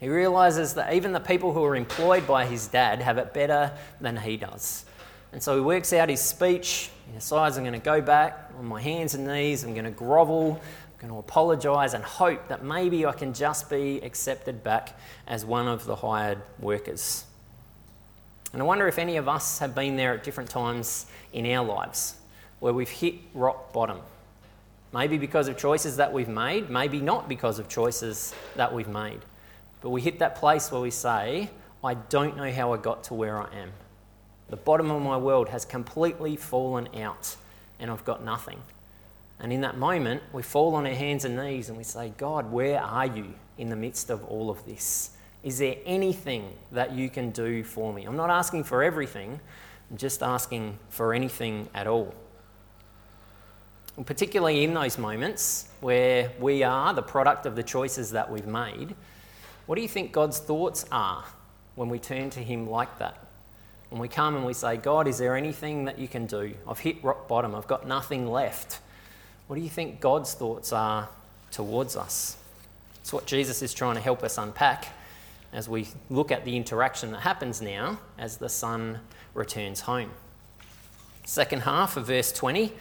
He 0.00 0.08
realizes 0.08 0.74
that 0.74 0.94
even 0.94 1.12
the 1.12 1.20
people 1.20 1.52
who 1.52 1.62
are 1.62 1.76
employed 1.76 2.26
by 2.26 2.46
his 2.46 2.66
dad 2.66 3.02
have 3.02 3.18
it 3.18 3.32
better 3.32 3.70
than 4.00 4.16
he 4.16 4.36
does. 4.36 4.84
And 5.32 5.42
so 5.42 5.54
he 5.54 5.60
works 5.60 5.92
out 5.92 6.08
his 6.08 6.20
speech. 6.20 6.90
He 7.06 7.12
decides, 7.12 7.56
I'm 7.56 7.64
going 7.64 7.78
to 7.78 7.84
go 7.84 8.00
back 8.00 8.50
on 8.58 8.66
my 8.66 8.80
hands 8.80 9.14
and 9.14 9.26
knees, 9.26 9.64
I'm 9.64 9.72
going 9.72 9.84
to 9.84 9.90
grovel, 9.90 10.60
I'm 10.60 11.00
going 11.00 11.12
to 11.12 11.18
apologise 11.18 11.94
and 11.94 12.02
hope 12.02 12.48
that 12.48 12.64
maybe 12.64 13.06
I 13.06 13.12
can 13.12 13.32
just 13.32 13.70
be 13.70 14.00
accepted 14.02 14.64
back 14.64 14.98
as 15.26 15.44
one 15.44 15.68
of 15.68 15.84
the 15.84 15.96
hired 15.96 16.38
workers. 16.58 17.24
And 18.52 18.62
I 18.62 18.64
wonder 18.64 18.88
if 18.88 18.98
any 18.98 19.16
of 19.16 19.28
us 19.28 19.58
have 19.58 19.74
been 19.74 19.96
there 19.96 20.14
at 20.14 20.24
different 20.24 20.50
times 20.50 21.06
in 21.32 21.46
our 21.52 21.64
lives 21.64 22.16
where 22.60 22.72
we've 22.72 22.88
hit 22.88 23.14
rock 23.34 23.72
bottom. 23.72 24.00
Maybe 24.92 25.18
because 25.18 25.48
of 25.48 25.58
choices 25.58 25.96
that 25.98 26.12
we've 26.12 26.28
made, 26.28 26.70
maybe 26.70 27.00
not 27.00 27.28
because 27.28 27.58
of 27.58 27.68
choices 27.68 28.34
that 28.56 28.72
we've 28.72 28.88
made. 28.88 29.20
But 29.82 29.90
we 29.90 30.00
hit 30.00 30.18
that 30.20 30.34
place 30.34 30.72
where 30.72 30.80
we 30.80 30.90
say, 30.90 31.50
I 31.84 31.94
don't 31.94 32.36
know 32.36 32.50
how 32.50 32.72
I 32.72 32.78
got 32.78 33.04
to 33.04 33.14
where 33.14 33.38
I 33.38 33.54
am. 33.54 33.70
The 34.50 34.56
bottom 34.56 34.90
of 34.90 35.02
my 35.02 35.16
world 35.16 35.48
has 35.50 35.64
completely 35.64 36.36
fallen 36.36 36.88
out, 36.96 37.36
and 37.78 37.90
I've 37.90 38.04
got 38.04 38.24
nothing. 38.24 38.60
And 39.40 39.52
in 39.52 39.60
that 39.60 39.76
moment, 39.76 40.22
we 40.32 40.42
fall 40.42 40.74
on 40.74 40.86
our 40.86 40.94
hands 40.94 41.24
and 41.24 41.36
knees 41.36 41.68
and 41.68 41.78
we 41.78 41.84
say, 41.84 42.12
God, 42.16 42.50
where 42.50 42.80
are 42.80 43.06
you 43.06 43.34
in 43.56 43.68
the 43.68 43.76
midst 43.76 44.10
of 44.10 44.24
all 44.24 44.50
of 44.50 44.64
this? 44.66 45.10
Is 45.44 45.58
there 45.58 45.76
anything 45.86 46.52
that 46.72 46.92
you 46.92 47.08
can 47.08 47.30
do 47.30 47.62
for 47.62 47.92
me? 47.92 48.04
I'm 48.04 48.16
not 48.16 48.30
asking 48.30 48.64
for 48.64 48.82
everything, 48.82 49.38
I'm 49.90 49.96
just 49.96 50.22
asking 50.22 50.78
for 50.88 51.14
anything 51.14 51.68
at 51.74 51.86
all. 51.86 52.12
And 53.96 54.06
particularly 54.06 54.64
in 54.64 54.74
those 54.74 54.98
moments 54.98 55.68
where 55.80 56.32
we 56.40 56.62
are 56.62 56.92
the 56.92 57.02
product 57.02 57.46
of 57.46 57.54
the 57.54 57.62
choices 57.62 58.10
that 58.12 58.30
we've 58.30 58.46
made, 58.46 58.94
what 59.66 59.76
do 59.76 59.82
you 59.82 59.88
think 59.88 60.12
God's 60.12 60.38
thoughts 60.38 60.84
are 60.90 61.24
when 61.76 61.88
we 61.88 61.98
turn 61.98 62.30
to 62.30 62.40
Him 62.40 62.68
like 62.68 62.98
that? 62.98 63.27
When 63.90 64.00
we 64.00 64.08
come 64.08 64.36
and 64.36 64.44
we 64.44 64.52
say, 64.52 64.76
God, 64.76 65.08
is 65.08 65.18
there 65.18 65.36
anything 65.36 65.86
that 65.86 65.98
you 65.98 66.08
can 66.08 66.26
do? 66.26 66.54
I've 66.66 66.78
hit 66.78 67.02
rock 67.02 67.28
bottom, 67.28 67.54
I've 67.54 67.66
got 67.66 67.86
nothing 67.86 68.30
left. 68.30 68.80
What 69.46 69.56
do 69.56 69.62
you 69.62 69.70
think 69.70 70.00
God's 70.00 70.34
thoughts 70.34 70.72
are 70.72 71.08
towards 71.50 71.96
us? 71.96 72.36
It's 73.00 73.12
what 73.12 73.26
Jesus 73.26 73.62
is 73.62 73.72
trying 73.72 73.94
to 73.94 74.00
help 74.00 74.22
us 74.22 74.36
unpack 74.36 74.88
as 75.52 75.68
we 75.68 75.88
look 76.10 76.30
at 76.30 76.44
the 76.44 76.56
interaction 76.56 77.12
that 77.12 77.20
happens 77.20 77.62
now 77.62 77.98
as 78.18 78.36
the 78.36 78.50
son 78.50 79.00
returns 79.32 79.80
home. 79.80 80.10
Second 81.24 81.62
half 81.62 81.96
of 81.96 82.06
verse 82.06 82.30
20 82.32 82.72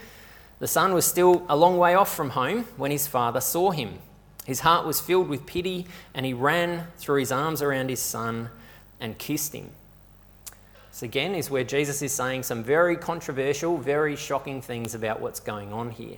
the 0.60 0.68
son 0.68 0.94
was 0.94 1.06
still 1.06 1.46
a 1.50 1.56
long 1.56 1.78
way 1.78 1.94
off 1.94 2.14
from 2.16 2.32
home 2.32 2.64
when 2.78 2.90
his 2.90 3.06
father 3.06 3.40
saw 3.42 3.72
him. 3.72 4.00
His 4.46 4.62
heart 4.62 4.88
was 4.88 5.00
filled 5.00 5.30
with 5.30 5.46
pity, 5.46 5.86
and 6.14 6.26
he 6.26 6.34
ran, 6.34 6.88
threw 6.98 7.20
his 7.20 7.32
arms 7.32 7.62
around 7.62 7.90
his 7.90 8.02
son, 8.02 8.50
and 9.00 9.18
kissed 9.18 9.54
him. 9.54 9.70
Again 11.02 11.36
is 11.36 11.50
where 11.50 11.64
Jesus 11.64 12.02
is 12.02 12.12
saying 12.12 12.44
some 12.44 12.64
very 12.64 12.96
controversial, 12.96 13.78
very 13.78 14.16
shocking 14.16 14.62
things 14.62 14.96
about 14.96 15.22
what's 15.22 15.40
going 15.40 15.72
on 15.72 15.92
here. 15.92 16.18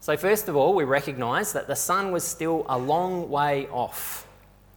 So, 0.00 0.16
first 0.16 0.48
of 0.48 0.56
all, 0.56 0.74
we 0.74 0.84
recognize 0.84 1.52
that 1.52 1.68
the 1.68 1.76
son 1.76 2.12
was 2.12 2.24
still 2.24 2.66
a 2.68 2.78
long 2.78 3.30
way 3.30 3.66
off 3.68 4.26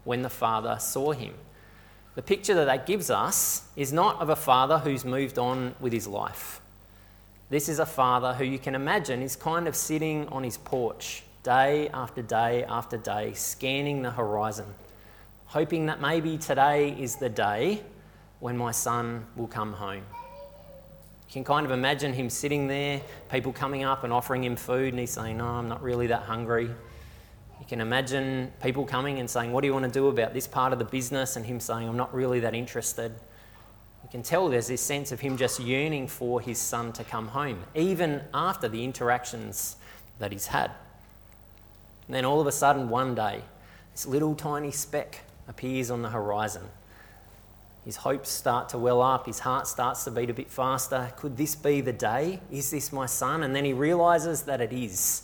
when 0.03 0.21
the 0.21 0.29
father 0.29 0.77
saw 0.79 1.11
him. 1.11 1.33
The 2.15 2.21
picture 2.21 2.53
that 2.55 2.65
that 2.65 2.85
gives 2.85 3.09
us 3.09 3.67
is 3.75 3.93
not 3.93 4.19
of 4.21 4.29
a 4.29 4.35
father 4.35 4.79
who's 4.79 5.05
moved 5.05 5.37
on 5.37 5.75
with 5.79 5.93
his 5.93 6.07
life. 6.07 6.61
This 7.49 7.69
is 7.69 7.79
a 7.79 7.85
father 7.85 8.33
who 8.33 8.43
you 8.43 8.59
can 8.59 8.75
imagine 8.75 9.21
is 9.21 9.35
kind 9.35 9.67
of 9.67 9.75
sitting 9.75 10.27
on 10.27 10.43
his 10.43 10.57
porch 10.57 11.23
day 11.43 11.89
after 11.89 12.21
day 12.21 12.63
after 12.65 12.97
day, 12.97 13.33
scanning 13.33 14.01
the 14.01 14.11
horizon, 14.11 14.67
hoping 15.45 15.85
that 15.87 16.01
maybe 16.01 16.37
today 16.37 16.95
is 16.99 17.15
the 17.15 17.29
day 17.29 17.81
when 18.39 18.57
my 18.57 18.71
son 18.71 19.25
will 19.35 19.47
come 19.47 19.73
home. 19.73 20.03
You 21.27 21.33
can 21.33 21.43
kind 21.43 21.65
of 21.65 21.71
imagine 21.71 22.13
him 22.13 22.29
sitting 22.29 22.67
there, 22.67 23.01
people 23.29 23.53
coming 23.53 23.83
up 23.83 24.03
and 24.03 24.11
offering 24.11 24.43
him 24.43 24.55
food, 24.55 24.93
and 24.93 24.99
he's 24.99 25.11
saying, 25.11 25.37
No, 25.37 25.45
I'm 25.45 25.69
not 25.69 25.83
really 25.83 26.07
that 26.07 26.23
hungry. 26.23 26.65
You 26.65 27.65
can 27.67 27.81
imagine 27.81 28.51
people 28.63 28.85
coming 28.85 29.19
and 29.19 29.29
saying, 29.29 29.51
What 29.51 29.61
do 29.61 29.67
you 29.67 29.73
want 29.73 29.85
to 29.85 29.91
do 29.91 30.07
about 30.07 30.33
this 30.33 30.47
part 30.47 30.73
of 30.73 30.79
the 30.79 30.85
business? 30.85 31.35
And 31.35 31.45
him 31.45 31.59
saying, 31.59 31.87
I'm 31.87 31.97
not 31.97 32.13
really 32.13 32.39
that 32.39 32.55
interested. 32.55 33.11
You 34.03 34.09
can 34.09 34.23
tell 34.23 34.49
there's 34.49 34.67
this 34.67 34.81
sense 34.81 35.11
of 35.11 35.19
him 35.19 35.37
just 35.37 35.59
yearning 35.59 36.07
for 36.07 36.41
his 36.41 36.57
son 36.57 36.93
to 36.93 37.03
come 37.03 37.27
home, 37.27 37.63
even 37.75 38.23
after 38.33 38.67
the 38.67 38.83
interactions 38.83 39.75
that 40.17 40.31
he's 40.31 40.47
had. 40.47 40.71
And 42.07 42.15
then 42.15 42.25
all 42.25 42.41
of 42.41 42.47
a 42.47 42.51
sudden, 42.51 42.89
one 42.89 43.13
day, 43.13 43.43
this 43.91 44.07
little 44.07 44.33
tiny 44.33 44.71
speck 44.71 45.21
appears 45.47 45.91
on 45.91 46.01
the 46.01 46.09
horizon. 46.09 46.63
His 47.89 47.95
hopes 47.95 48.29
start 48.29 48.69
to 48.69 48.77
well 48.77 49.01
up, 49.01 49.25
his 49.25 49.39
heart 49.39 49.65
starts 49.65 50.03
to 50.03 50.11
beat 50.11 50.29
a 50.29 50.33
bit 50.35 50.51
faster. 50.51 51.11
Could 51.17 51.35
this 51.35 51.55
be 51.55 51.81
the 51.81 51.91
day? 51.91 52.39
Is 52.51 52.69
this 52.69 52.93
my 52.93 53.07
son? 53.07 53.41
And 53.41 53.55
then 53.55 53.65
he 53.65 53.73
realizes 53.73 54.43
that 54.43 54.61
it 54.61 54.71
is. 54.71 55.23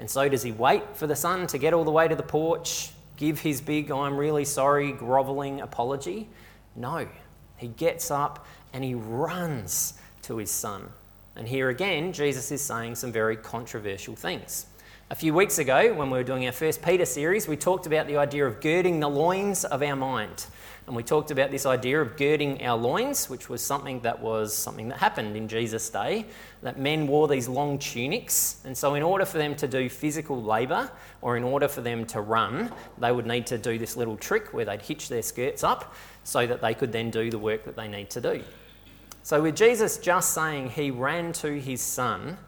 And 0.00 0.10
so 0.10 0.28
does 0.28 0.42
he 0.42 0.50
wait 0.50 0.96
for 0.96 1.06
the 1.06 1.14
son 1.14 1.46
to 1.46 1.58
get 1.58 1.72
all 1.72 1.84
the 1.84 1.92
way 1.92 2.08
to 2.08 2.16
the 2.16 2.22
porch, 2.24 2.90
give 3.16 3.38
his 3.38 3.60
big, 3.60 3.92
I'm 3.92 4.16
really 4.16 4.44
sorry, 4.44 4.90
grovelling 4.90 5.60
apology. 5.60 6.28
No, 6.74 7.06
he 7.56 7.68
gets 7.68 8.10
up 8.10 8.48
and 8.72 8.82
he 8.82 8.94
runs 8.96 9.94
to 10.22 10.38
his 10.38 10.50
son. 10.50 10.90
And 11.36 11.46
here 11.46 11.68
again, 11.68 12.12
Jesus 12.12 12.50
is 12.50 12.62
saying 12.62 12.96
some 12.96 13.12
very 13.12 13.36
controversial 13.36 14.16
things. 14.16 14.66
A 15.12 15.14
few 15.14 15.34
weeks 15.34 15.58
ago, 15.58 15.92
when 15.92 16.08
we 16.08 16.16
were 16.16 16.24
doing 16.24 16.46
our 16.46 16.52
first 16.52 16.80
Peter 16.80 17.04
series, 17.04 17.46
we 17.46 17.54
talked 17.54 17.86
about 17.86 18.06
the 18.06 18.16
idea 18.16 18.46
of 18.46 18.62
girding 18.62 18.98
the 18.98 19.10
loins 19.10 19.62
of 19.66 19.82
our 19.82 19.94
mind. 19.94 20.46
And 20.86 20.96
we 20.96 21.02
talked 21.02 21.30
about 21.30 21.50
this 21.50 21.66
idea 21.66 22.00
of 22.00 22.16
girding 22.16 22.64
our 22.64 22.78
loins, 22.78 23.28
which 23.28 23.50
was 23.50 23.60
something 23.60 24.00
that 24.00 24.22
was 24.22 24.56
something 24.56 24.88
that 24.88 24.96
happened 24.96 25.36
in 25.36 25.48
Jesus' 25.48 25.90
day, 25.90 26.24
that 26.62 26.78
men 26.78 27.06
wore 27.06 27.28
these 27.28 27.46
long 27.46 27.78
tunics. 27.78 28.62
And 28.64 28.74
so, 28.74 28.94
in 28.94 29.02
order 29.02 29.26
for 29.26 29.36
them 29.36 29.54
to 29.56 29.68
do 29.68 29.90
physical 29.90 30.42
labour 30.42 30.90
or 31.20 31.36
in 31.36 31.44
order 31.44 31.68
for 31.68 31.82
them 31.82 32.06
to 32.06 32.22
run, 32.22 32.72
they 32.96 33.12
would 33.12 33.26
need 33.26 33.46
to 33.48 33.58
do 33.58 33.76
this 33.76 33.98
little 33.98 34.16
trick 34.16 34.54
where 34.54 34.64
they'd 34.64 34.80
hitch 34.80 35.10
their 35.10 35.20
skirts 35.20 35.62
up 35.62 35.94
so 36.24 36.46
that 36.46 36.62
they 36.62 36.72
could 36.72 36.90
then 36.90 37.10
do 37.10 37.30
the 37.30 37.38
work 37.38 37.64
that 37.66 37.76
they 37.76 37.86
need 37.86 38.08
to 38.08 38.22
do. 38.22 38.42
So, 39.24 39.42
with 39.42 39.56
Jesus 39.56 39.98
just 39.98 40.32
saying 40.32 40.70
he 40.70 40.90
ran 40.90 41.34
to 41.34 41.60
his 41.60 41.82
son, 41.82 42.38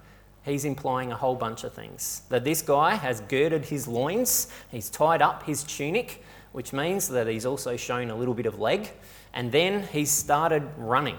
he's 0.44 0.64
implying 0.64 1.10
a 1.10 1.16
whole 1.16 1.34
bunch 1.34 1.64
of 1.64 1.72
things. 1.72 2.22
That 2.28 2.44
this 2.44 2.62
guy 2.62 2.94
has 2.94 3.20
girded 3.22 3.64
his 3.66 3.88
loins, 3.88 4.48
he's 4.70 4.90
tied 4.90 5.22
up 5.22 5.44
his 5.44 5.64
tunic, 5.64 6.22
which 6.52 6.72
means 6.72 7.08
that 7.08 7.26
he's 7.26 7.46
also 7.46 7.76
shown 7.76 8.10
a 8.10 8.16
little 8.16 8.34
bit 8.34 8.46
of 8.46 8.60
leg, 8.60 8.90
and 9.32 9.50
then 9.50 9.82
he's 9.84 10.10
started 10.10 10.62
running. 10.76 11.18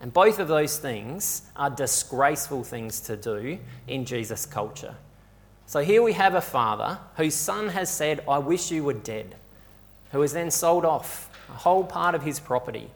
And 0.00 0.12
both 0.12 0.38
of 0.38 0.46
those 0.46 0.78
things 0.78 1.42
are 1.56 1.70
disgraceful 1.70 2.62
things 2.62 3.00
to 3.00 3.16
do 3.16 3.58
in 3.88 4.04
Jesus' 4.04 4.46
culture. 4.46 4.94
So 5.66 5.80
here 5.80 6.02
we 6.02 6.12
have 6.12 6.34
a 6.34 6.40
father 6.40 6.98
whose 7.16 7.34
son 7.34 7.68
has 7.70 7.90
said, 7.90 8.22
I 8.28 8.38
wish 8.38 8.70
you 8.70 8.84
were 8.84 8.94
dead, 8.94 9.34
who 10.12 10.20
has 10.20 10.32
then 10.32 10.50
sold 10.50 10.84
off 10.84 11.30
a 11.50 11.52
whole 11.58 11.84
part 11.84 12.14
of 12.14 12.22
his 12.22 12.38
property, 12.38 12.90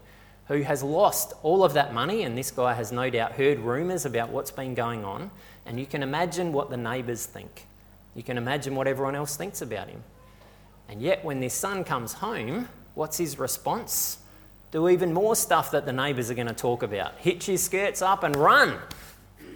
who 0.46 0.62
has 0.62 0.82
lost 0.82 1.32
all 1.42 1.64
of 1.64 1.74
that 1.74 1.92
money, 1.92 2.22
and 2.22 2.38
this 2.38 2.50
guy 2.50 2.74
has 2.74 2.92
no 2.92 3.10
doubt 3.10 3.32
heard 3.32 3.58
rumours 3.58 4.06
about 4.06 4.30
what's 4.30 4.50
been 4.50 4.74
going 4.74 5.04
on, 5.04 5.30
and 5.66 5.78
you 5.78 5.86
can 5.86 6.02
imagine 6.02 6.52
what 6.52 6.70
the 6.70 6.76
neighbours 6.76 7.26
think. 7.26 7.66
You 8.14 8.22
can 8.22 8.36
imagine 8.36 8.74
what 8.74 8.86
everyone 8.86 9.14
else 9.14 9.36
thinks 9.36 9.62
about 9.62 9.88
him. 9.88 10.02
And 10.88 11.00
yet, 11.00 11.24
when 11.24 11.40
this 11.40 11.54
son 11.54 11.84
comes 11.84 12.14
home, 12.14 12.68
what's 12.94 13.16
his 13.16 13.38
response? 13.38 14.18
Do 14.70 14.88
even 14.88 15.12
more 15.12 15.36
stuff 15.36 15.70
that 15.70 15.86
the 15.86 15.92
neighbours 15.92 16.30
are 16.30 16.34
going 16.34 16.48
to 16.48 16.54
talk 16.54 16.82
about. 16.82 17.18
Hitch 17.18 17.46
his 17.46 17.62
skirts 17.62 18.02
up 18.02 18.22
and 18.22 18.36
run. 18.36 18.78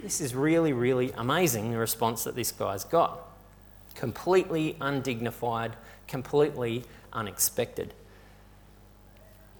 This 0.02 0.20
is 0.20 0.34
really, 0.34 0.72
really 0.72 1.12
amazing, 1.12 1.72
the 1.72 1.78
response 1.78 2.24
that 2.24 2.36
this 2.36 2.52
guy's 2.52 2.84
got. 2.84 3.20
Completely 3.94 4.76
undignified, 4.80 5.76
completely 6.06 6.84
unexpected. 7.12 7.92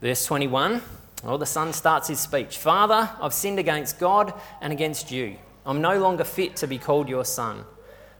Verse 0.00 0.24
21 0.26 0.82
well, 1.24 1.38
the 1.38 1.46
son 1.46 1.72
starts 1.72 2.08
his 2.08 2.20
speech 2.20 2.58
Father, 2.58 3.10
I've 3.20 3.32
sinned 3.32 3.58
against 3.58 3.98
God 3.98 4.34
and 4.60 4.72
against 4.72 5.10
you. 5.10 5.36
I'm 5.66 5.80
no 5.80 5.98
longer 5.98 6.24
fit 6.24 6.56
to 6.56 6.66
be 6.66 6.78
called 6.78 7.08
your 7.08 7.24
son. 7.24 7.64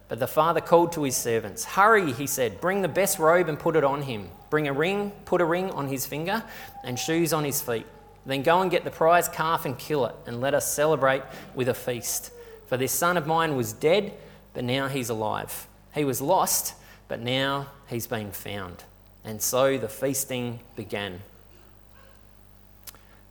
But 0.09 0.19
the 0.19 0.27
father 0.27 0.61
called 0.61 0.93
to 0.93 1.03
his 1.05 1.17
servants. 1.17 1.65
Hurry, 1.65 2.13
he 2.13 2.27
said, 2.27 2.61
bring 2.61 2.83
the 2.83 2.89
best 2.89 3.19
robe 3.19 3.49
and 3.49 3.59
put 3.59 3.77
it 3.77 3.85
on 3.85 4.03
him. 4.03 4.29
Bring 4.51 4.69
a 4.69 4.73
ring, 4.73 5.13
put 5.25 5.41
a 5.41 5.45
ring 5.45 5.71
on 5.71 5.89
his 5.89 6.07
finger, 6.07 6.45
and 6.85 6.99
shoes 6.99 7.33
on 7.33 7.45
his 7.45 7.61
feet. 7.61 7.87
Then 8.25 8.43
go 8.43 8.61
and 8.61 8.71
get 8.71 8.85
the 8.85 8.91
prize 8.91 9.29
calf 9.29 9.65
and 9.65 9.79
kill 9.79 10.07
it, 10.07 10.15
and 10.27 10.41
let 10.41 10.55
us 10.55 10.73
celebrate 10.73 11.23
with 11.55 11.69
a 11.69 11.75
feast. 11.75 12.33
For 12.67 12.77
this 12.77 12.93
son 12.93 13.17
of 13.17 13.27
mine 13.27 13.57
was 13.57 13.73
dead, 13.73 14.13
but 14.55 14.65
now 14.65 14.89
he's 14.89 15.09
alive. 15.09 15.69
He 15.95 16.05
was 16.05 16.21
lost, 16.21 16.75
but 17.09 17.21
now 17.21 17.69
he's 17.89 18.07
been 18.07 18.33
found. 18.33 18.85
And 19.25 19.41
so 19.41 19.79
the 19.79 19.89
feasting 19.89 20.61
began. 20.75 21.21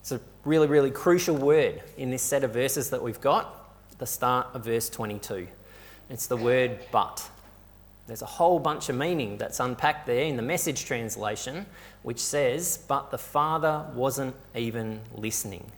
It's 0.02 0.12
a 0.12 0.22
really, 0.44 0.68
really 0.68 0.92
crucial 0.92 1.36
word 1.36 1.82
in 1.98 2.12
this 2.12 2.22
set 2.22 2.44
of 2.44 2.52
verses 2.52 2.90
that 2.92 3.02
we've 3.02 3.22
got, 3.22 3.65
the 3.98 4.06
start 4.06 4.48
of 4.54 4.66
verse 4.66 4.90
22. 4.90 5.48
It's 6.10 6.28
the 6.28 6.38
word 6.38 6.80
but. 6.92 7.30
There's 8.08 8.22
a 8.22 8.28
whole 8.28 8.60
bunch 8.60 8.90
of 8.90 8.96
meaning 8.96 9.38
that's 9.38 9.60
unpacked 9.60 10.06
there 10.06 10.26
in 10.26 10.36
the 10.36 10.44
message 10.44 10.86
translation, 10.86 11.66
which 12.04 12.20
says, 12.20 12.78
But 12.88 13.10
the 13.10 13.18
father 13.18 13.86
wasn't 13.96 14.36
even 14.54 15.02
listening. 15.16 15.72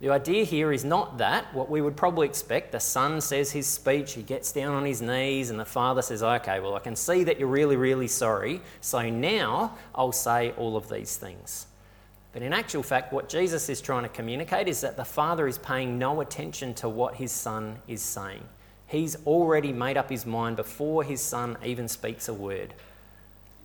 The 0.00 0.10
idea 0.10 0.42
here 0.42 0.72
is 0.72 0.84
not 0.84 1.18
that, 1.18 1.54
what 1.54 1.70
we 1.70 1.80
would 1.80 1.96
probably 1.96 2.26
expect. 2.26 2.72
The 2.72 2.80
son 2.80 3.20
says 3.20 3.52
his 3.52 3.68
speech, 3.68 4.14
he 4.14 4.22
gets 4.22 4.50
down 4.50 4.74
on 4.74 4.84
his 4.84 5.00
knees, 5.00 5.50
and 5.50 5.60
the 5.60 5.64
father 5.64 6.02
says, 6.02 6.24
Okay, 6.24 6.58
well, 6.58 6.74
I 6.74 6.80
can 6.80 6.96
see 6.96 7.22
that 7.22 7.38
you're 7.38 7.48
really, 7.48 7.76
really 7.76 8.08
sorry, 8.08 8.60
so 8.80 9.08
now 9.08 9.76
I'll 9.94 10.10
say 10.10 10.50
all 10.52 10.76
of 10.76 10.88
these 10.88 11.16
things. 11.16 11.68
But 12.32 12.42
in 12.42 12.52
actual 12.52 12.82
fact, 12.82 13.12
what 13.12 13.28
Jesus 13.28 13.68
is 13.68 13.80
trying 13.80 14.04
to 14.04 14.08
communicate 14.08 14.66
is 14.66 14.80
that 14.80 14.96
the 14.96 15.04
father 15.04 15.46
is 15.46 15.58
paying 15.58 15.98
no 15.98 16.20
attention 16.20 16.72
to 16.74 16.88
what 16.88 17.16
his 17.16 17.30
son 17.30 17.76
is 17.86 18.00
saying. 18.00 18.42
He's 18.86 19.16
already 19.26 19.72
made 19.72 19.96
up 19.96 20.10
his 20.10 20.24
mind 20.26 20.56
before 20.56 21.04
his 21.04 21.20
son 21.20 21.58
even 21.64 21.88
speaks 21.88 22.28
a 22.28 22.34
word. 22.34 22.74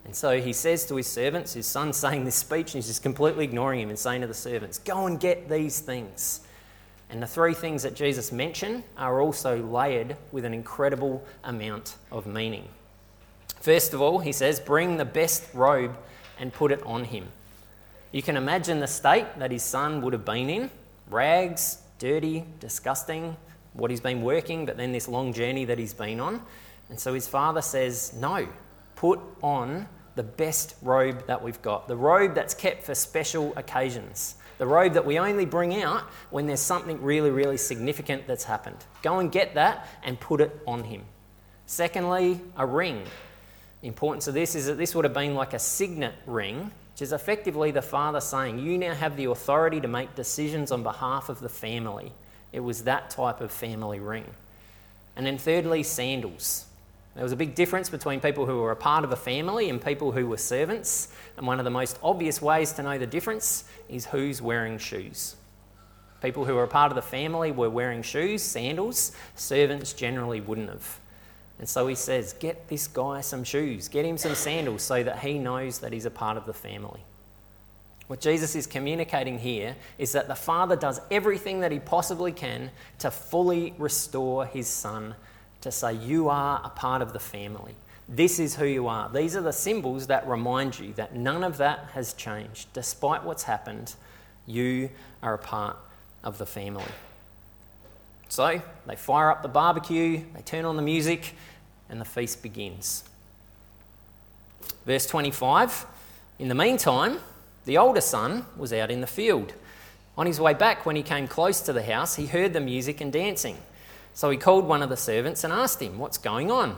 And 0.05 0.15
so 0.15 0.39
he 0.39 0.53
says 0.53 0.85
to 0.85 0.95
his 0.95 1.07
servants, 1.07 1.53
his 1.53 1.67
son's 1.67 1.97
saying 1.97 2.25
this 2.25 2.35
speech, 2.35 2.73
and 2.73 2.75
he's 2.75 2.87
just 2.87 3.03
completely 3.03 3.45
ignoring 3.45 3.81
him 3.81 3.89
and 3.89 3.99
saying 3.99 4.21
to 4.21 4.27
the 4.27 4.33
servants, 4.33 4.79
Go 4.79 5.05
and 5.05 5.19
get 5.19 5.49
these 5.49 5.79
things. 5.79 6.41
And 7.09 7.23
the 7.23 7.27
three 7.27 7.53
things 7.53 7.83
that 7.83 7.95
Jesus 7.95 8.33
mentioned 8.33 8.83
are 8.97 9.21
also 9.21 9.63
layered 9.63 10.17
with 10.33 10.43
an 10.43 10.53
incredible 10.53 11.25
amount 11.43 11.95
of 12.11 12.27
meaning. 12.27 12.67
First 13.61 13.93
of 13.93 14.01
all, 14.01 14.19
he 14.19 14.33
says, 14.33 14.59
Bring 14.59 14.97
the 14.97 15.05
best 15.05 15.45
robe 15.53 15.97
and 16.37 16.51
put 16.51 16.71
it 16.71 16.81
on 16.83 17.05
him. 17.05 17.27
You 18.17 18.23
can 18.23 18.35
imagine 18.35 18.79
the 18.79 18.87
state 18.87 19.27
that 19.37 19.51
his 19.51 19.61
son 19.61 20.01
would 20.01 20.11
have 20.11 20.25
been 20.25 20.49
in 20.49 20.71
rags, 21.07 21.83
dirty, 21.99 22.45
disgusting, 22.59 23.37
what 23.73 23.91
he's 23.91 24.01
been 24.01 24.23
working, 24.23 24.65
but 24.65 24.75
then 24.75 24.91
this 24.91 25.07
long 25.07 25.33
journey 25.33 25.65
that 25.65 25.77
he's 25.77 25.93
been 25.93 26.19
on. 26.19 26.41
And 26.89 26.99
so 26.99 27.13
his 27.13 27.27
father 27.27 27.61
says, 27.61 28.15
No, 28.19 28.47
put 28.95 29.19
on 29.43 29.87
the 30.15 30.23
best 30.23 30.77
robe 30.81 31.27
that 31.27 31.43
we've 31.43 31.61
got, 31.61 31.87
the 31.87 31.95
robe 31.95 32.33
that's 32.33 32.55
kept 32.55 32.81
for 32.81 32.95
special 32.95 33.53
occasions, 33.55 34.33
the 34.57 34.65
robe 34.65 34.93
that 34.93 35.05
we 35.05 35.19
only 35.19 35.45
bring 35.45 35.79
out 35.83 36.01
when 36.31 36.47
there's 36.47 36.59
something 36.59 36.99
really, 36.99 37.29
really 37.29 37.57
significant 37.57 38.25
that's 38.25 38.45
happened. 38.45 38.83
Go 39.03 39.19
and 39.19 39.31
get 39.31 39.53
that 39.53 39.87
and 40.01 40.19
put 40.19 40.41
it 40.41 40.59
on 40.65 40.85
him. 40.85 41.03
Secondly, 41.67 42.41
a 42.57 42.65
ring. 42.65 43.03
The 43.81 43.87
importance 43.87 44.27
of 44.27 44.33
this 44.33 44.55
is 44.55 44.65
that 44.65 44.79
this 44.79 44.95
would 44.95 45.05
have 45.05 45.13
been 45.13 45.35
like 45.35 45.53
a 45.53 45.59
signet 45.59 46.15
ring, 46.25 46.71
which 46.97 47.03
is 47.03 47.13
effectively 47.13 47.69
the 47.69 47.79
father 47.79 48.19
saying, 48.19 48.57
You 48.57 48.75
now 48.75 48.95
have 48.95 49.17
the 49.17 49.25
authority 49.25 49.79
to 49.81 49.87
make 49.87 50.15
decisions 50.15 50.71
on 50.71 50.81
behalf 50.81 51.29
of 51.29 51.39
the 51.39 51.47
family. 51.47 52.11
It 52.51 52.61
was 52.61 52.85
that 52.85 53.11
type 53.11 53.39
of 53.39 53.51
family 53.51 53.99
ring. 53.99 54.25
And 55.15 55.23
then, 55.23 55.37
thirdly, 55.37 55.83
sandals. 55.83 56.65
There 57.13 57.21
was 57.21 57.33
a 57.33 57.35
big 57.35 57.53
difference 57.53 57.87
between 57.87 58.19
people 58.19 58.47
who 58.47 58.57
were 58.57 58.71
a 58.71 58.75
part 58.75 59.03
of 59.03 59.11
a 59.11 59.15
family 59.15 59.69
and 59.69 59.79
people 59.79 60.11
who 60.11 60.25
were 60.25 60.37
servants. 60.37 61.09
And 61.37 61.45
one 61.45 61.59
of 61.59 61.65
the 61.65 61.69
most 61.69 61.99
obvious 62.01 62.41
ways 62.41 62.71
to 62.73 62.81
know 62.81 62.97
the 62.97 63.05
difference 63.05 63.65
is 63.87 64.07
who's 64.07 64.41
wearing 64.41 64.79
shoes. 64.79 65.35
People 66.23 66.45
who 66.45 66.55
were 66.55 66.63
a 66.63 66.67
part 66.67 66.91
of 66.91 66.95
the 66.95 67.03
family 67.03 67.51
were 67.51 67.69
wearing 67.69 68.01
shoes, 68.01 68.41
sandals. 68.41 69.11
Servants 69.35 69.93
generally 69.93 70.41
wouldn't 70.41 70.69
have. 70.69 70.99
And 71.59 71.67
so 71.67 71.87
he 71.87 71.95
says, 71.95 72.33
Get 72.33 72.67
this 72.67 72.87
guy 72.87 73.21
some 73.21 73.43
shoes, 73.43 73.87
get 73.87 74.05
him 74.05 74.17
some 74.17 74.35
sandals 74.35 74.83
so 74.83 75.03
that 75.03 75.19
he 75.19 75.39
knows 75.39 75.79
that 75.79 75.93
he's 75.93 76.05
a 76.05 76.11
part 76.11 76.37
of 76.37 76.45
the 76.45 76.53
family. 76.53 77.01
What 78.07 78.21
Jesus 78.21 78.55
is 78.55 78.67
communicating 78.67 79.37
here 79.37 79.75
is 79.97 80.13
that 80.13 80.27
the 80.27 80.35
Father 80.35 80.75
does 80.75 81.01
everything 81.11 81.59
that 81.59 81.71
he 81.71 81.79
possibly 81.79 82.31
can 82.31 82.71
to 82.99 83.11
fully 83.11 83.73
restore 83.77 84.45
his 84.45 84.67
Son, 84.67 85.15
to 85.61 85.71
say, 85.71 85.93
You 85.93 86.29
are 86.29 86.61
a 86.63 86.69
part 86.69 87.01
of 87.01 87.11
the 87.11 87.19
family. 87.19 87.75
This 88.07 88.39
is 88.39 88.55
who 88.55 88.65
you 88.65 88.87
are. 88.87 89.09
These 89.09 89.35
are 89.35 89.41
the 89.41 89.51
symbols 89.51 90.07
that 90.07 90.25
remind 90.25 90.79
you 90.79 90.93
that 90.93 91.13
none 91.13 91.43
of 91.43 91.57
that 91.57 91.89
has 91.93 92.13
changed. 92.13 92.71
Despite 92.71 93.25
what's 93.25 93.43
happened, 93.43 93.95
you 94.45 94.89
are 95.21 95.33
a 95.33 95.37
part 95.37 95.75
of 96.23 96.37
the 96.37 96.45
family. 96.45 96.85
So 98.29 98.61
they 98.85 98.95
fire 98.95 99.29
up 99.29 99.41
the 99.41 99.47
barbecue, 99.47 100.23
they 100.35 100.41
turn 100.41 100.65
on 100.65 100.75
the 100.75 100.81
music, 100.81 101.35
and 101.89 101.99
the 102.01 102.05
feast 102.05 102.43
begins. 102.43 103.03
Verse 104.85 105.05
25 105.05 105.85
In 106.39 106.47
the 106.47 106.55
meantime, 106.55 107.19
the 107.65 107.77
older 107.77 108.01
son 108.01 108.45
was 108.55 108.71
out 108.73 108.91
in 108.91 109.01
the 109.01 109.07
field. 109.07 109.53
On 110.17 110.25
his 110.25 110.39
way 110.39 110.53
back, 110.53 110.85
when 110.85 110.95
he 110.95 111.03
came 111.03 111.27
close 111.27 111.61
to 111.61 111.73
the 111.73 111.83
house, 111.83 112.15
he 112.15 112.25
heard 112.25 112.53
the 112.53 112.59
music 112.59 113.01
and 113.01 113.13
dancing. 113.13 113.57
So 114.13 114.29
he 114.29 114.37
called 114.37 114.65
one 114.65 114.81
of 114.81 114.89
the 114.89 114.97
servants 114.97 115.43
and 115.43 115.53
asked 115.53 115.81
him, 115.81 115.99
What's 115.99 116.17
going 116.17 116.49
on? 116.49 116.75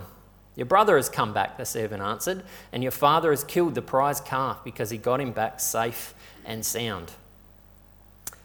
Your 0.55 0.65
brother 0.65 0.97
has 0.97 1.07
come 1.07 1.31
back, 1.31 1.57
the 1.57 1.65
servant 1.65 2.01
answered, 2.01 2.43
and 2.73 2.83
your 2.83 2.91
father 2.91 3.29
has 3.29 3.45
killed 3.45 3.75
the 3.75 3.81
prize 3.81 4.19
calf 4.19 4.61
because 4.63 4.89
he 4.89 4.97
got 4.97 5.21
him 5.21 5.31
back 5.31 5.61
safe 5.61 6.13
and 6.43 6.65
sound. 6.65 7.13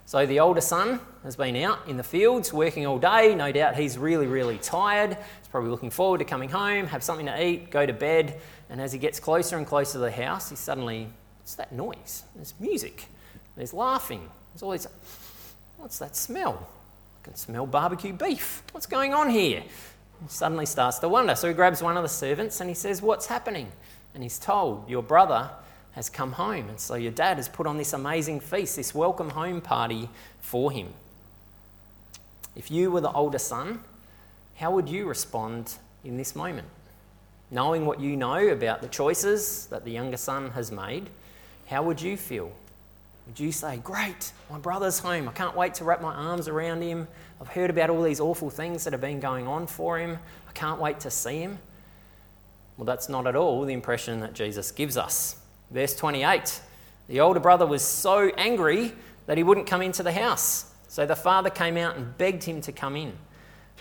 So 0.07 0.27
the 0.27 0.41
older 0.41 0.61
son 0.61 1.01
has 1.23 1.37
been 1.37 1.57
out 1.57 1.89
in 1.89 1.97
the 1.97 2.03
fields 2.03 2.53
working 2.53 2.87
all 2.87 2.99
day. 2.99 3.35
No 3.35 3.51
doubt 3.53 3.77
he's 3.77 3.97
really, 3.97 4.27
really 4.27 4.59
tired. 4.59 5.11
He's 5.11 5.49
probably 5.51 5.71
looking 5.71 5.91
forward 5.91 6.19
to 6.19 6.25
coming 6.25 6.51
home, 6.51 6.87
have 6.87 7.03
something 7.03 7.27
to 7.27 7.43
eat, 7.43 7.71
go 7.71 7.87
to 7.87 7.93
bed. 7.93 8.41
And 8.69 8.81
as 8.81 8.93
he 8.93 8.99
gets 8.99 9.19
closer 9.19 9.57
and 9.57 9.67
closer 9.67 9.93
to 9.93 9.99
the 9.99 10.11
house, 10.11 10.51
he 10.51 10.57
suddenly, 10.57 11.09
what's 11.41 11.55
that 11.55 11.73
noise? 11.73 12.25
There's 12.35 12.53
music, 12.61 13.07
there's 13.57 13.73
laughing, 13.73 14.29
there's 14.53 14.63
all 14.63 14.73
these, 14.73 14.87
What's 15.85 15.99
that 15.99 16.17
smell? 16.17 16.67
I 17.21 17.25
can 17.25 17.35
smell 17.35 17.67
barbecue 17.67 18.15
beef. 18.15 18.63
What's 18.73 18.87
going 18.87 19.13
on 19.13 19.29
here? 19.29 19.61
He 19.61 20.29
suddenly 20.29 20.65
starts 20.65 20.99
to 21.01 21.09
wonder. 21.11 21.35
So 21.35 21.49
he 21.49 21.53
grabs 21.53 21.83
one 21.83 21.99
of 21.99 22.03
the 22.03 22.09
servants 22.09 22.61
and 22.61 22.71
he 22.71 22.75
says, 22.75 23.03
What's 23.03 23.27
happening? 23.27 23.71
And 24.15 24.23
he's 24.23 24.39
told, 24.39 24.89
Your 24.89 25.03
brother 25.03 25.51
has 25.95 26.11
come 26.11 26.33
home. 26.33 26.69
And 26.69 26.79
so 26.79 26.97
your 26.97 27.13
dad 27.13 27.37
has 27.37 27.49
put 27.49 27.67
on 27.67 27.79
this 27.79 27.93
amazing 27.93 28.41
feast, 28.41 28.77
this 28.77 28.95
welcome 28.95 29.31
home 29.31 29.61
party 29.61 30.09
for 30.41 30.71
him. 30.71 30.89
If 32.57 32.71
you 32.71 32.91
were 32.91 33.01
the 33.01 33.13
older 33.13 33.39
son, 33.39 33.81
how 34.57 34.73
would 34.73 34.89
you 34.89 35.07
respond 35.07 35.75
in 36.05 36.17
this 36.17 36.37
moment? 36.37 36.69
Knowing 37.51 37.87
what 37.87 38.01
you 38.01 38.17
know 38.17 38.49
about 38.49 38.83
the 38.83 38.89
choices 38.89 39.67
that 39.67 39.85
the 39.85 39.91
younger 39.91 40.17
son 40.17 40.51
has 40.51 40.73
made, 40.73 41.11
how 41.67 41.83
would 41.83 42.01
you 42.01 42.17
feel? 42.17 42.53
Would 43.27 43.41
you 43.41 43.53
say, 43.53 43.79
Great, 43.79 44.33
my 44.51 44.59
brother's 44.59 44.99
home. 44.99 45.29
I 45.29 45.33
can't 45.33 45.57
wait 45.57 45.75
to 45.75 45.85
wrap 45.85 46.03
my 46.03 46.15
arms 46.15 46.49
around 46.49 46.83
him. 46.83 47.09
I've 47.41 47.49
heard 47.49 47.71
about 47.71 47.91
all 47.91 48.03
these 48.03 48.21
awful 48.21 48.51
things 48.51 48.85
that 48.85 48.93
have 48.93 49.01
been 49.01 49.21
going 49.21 49.47
on 49.47 49.67
for 49.67 49.99
him. 49.99 50.19
I 50.49 50.53
can't 50.53 50.81
wait 50.81 51.01
to 51.01 51.11
see 51.11 51.39
him. 51.39 51.59
Well, 52.77 52.85
that's 52.85 53.09
not 53.09 53.27
at 53.27 53.37
all 53.37 53.65
the 53.65 53.73
impression 53.73 54.21
that 54.21 54.35
Jesus 54.35 54.73
gives 54.73 54.97
us. 54.97 55.37
Verse 55.71 55.95
28 55.95 56.61
The 57.09 57.21
older 57.21 57.41
brother 57.41 57.67
was 57.67 57.83
so 57.83 58.29
angry 58.37 58.93
that 59.27 59.37
he 59.37 59.43
wouldn't 59.43 59.67
come 59.67 59.83
into 59.83 60.03
the 60.03 60.13
house. 60.13 60.73
So 60.89 61.07
the 61.07 61.17
father 61.17 61.51
came 61.51 61.77
out 61.77 61.97
and 61.97 62.17
begged 62.19 62.45
him 62.45 62.61
to 62.63 62.73
come 62.73 62.97
in. 62.97 63.13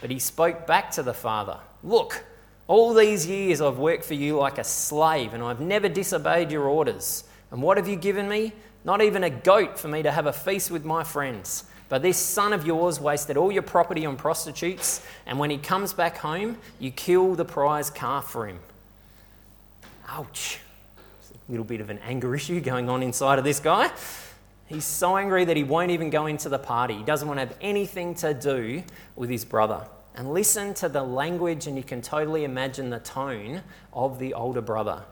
But 0.01 0.09
he 0.09 0.19
spoke 0.19 0.65
back 0.65 0.91
to 0.91 1.03
the 1.03 1.13
father 1.13 1.59
Look, 1.83 2.23
all 2.67 2.93
these 2.93 3.27
years 3.27 3.61
I've 3.61 3.77
worked 3.77 4.05
for 4.05 4.13
you 4.13 4.37
like 4.37 4.57
a 4.57 4.63
slave, 4.63 5.33
and 5.33 5.43
I've 5.43 5.59
never 5.59 5.89
disobeyed 5.89 6.51
your 6.51 6.63
orders. 6.63 7.25
And 7.51 7.61
what 7.61 7.77
have 7.77 7.87
you 7.87 7.95
given 7.95 8.27
me? 8.27 8.53
Not 8.85 9.01
even 9.01 9.23
a 9.23 9.29
goat 9.29 9.77
for 9.77 9.89
me 9.89 10.01
to 10.03 10.11
have 10.11 10.25
a 10.25 10.33
feast 10.33 10.71
with 10.71 10.85
my 10.85 11.03
friends. 11.03 11.65
But 11.89 12.01
this 12.01 12.17
son 12.17 12.53
of 12.53 12.65
yours 12.65 12.99
wasted 12.99 13.37
all 13.37 13.51
your 13.51 13.61
property 13.61 14.05
on 14.05 14.15
prostitutes, 14.15 15.05
and 15.25 15.37
when 15.37 15.49
he 15.49 15.57
comes 15.57 15.93
back 15.93 16.17
home, 16.17 16.57
you 16.79 16.89
kill 16.89 17.35
the 17.35 17.45
prize 17.45 17.89
calf 17.89 18.25
for 18.31 18.47
him. 18.47 18.59
Ouch 20.07 20.59
little 21.50 21.65
bit 21.65 21.81
of 21.81 21.89
an 21.89 22.00
anger 22.00 22.35
issue 22.35 22.59
going 22.62 22.89
on 22.89 23.03
inside 23.03 23.39
of 23.39 23.45
this 23.45 23.59
guy. 23.59 23.91
He's 24.67 24.85
so 24.85 25.17
angry 25.17 25.45
that 25.45 25.57
he 25.57 25.63
won't 25.63 25.91
even 25.91 26.09
go 26.09 26.25
into 26.25 26.50
the 26.50 26.59
party. 26.59 26.95
He 26.95 27.03
doesn't 27.03 27.27
want 27.27 27.39
to 27.39 27.45
have 27.45 27.57
anything 27.62 28.15
to 28.15 28.33
do 28.33 28.83
with 29.15 29.29
his 29.29 29.45
brother. 29.45 29.88
And 30.15 30.31
listen 30.31 30.73
to 30.75 30.89
the 30.89 31.03
language, 31.03 31.67
and 31.67 31.75
you 31.75 31.83
can 31.83 32.01
totally 32.01 32.43
imagine 32.43 32.89
the 32.89 33.00
tone 33.00 33.62
of 33.91 34.19
the 34.19 34.33
older 34.33 34.62
brother. 34.62 35.03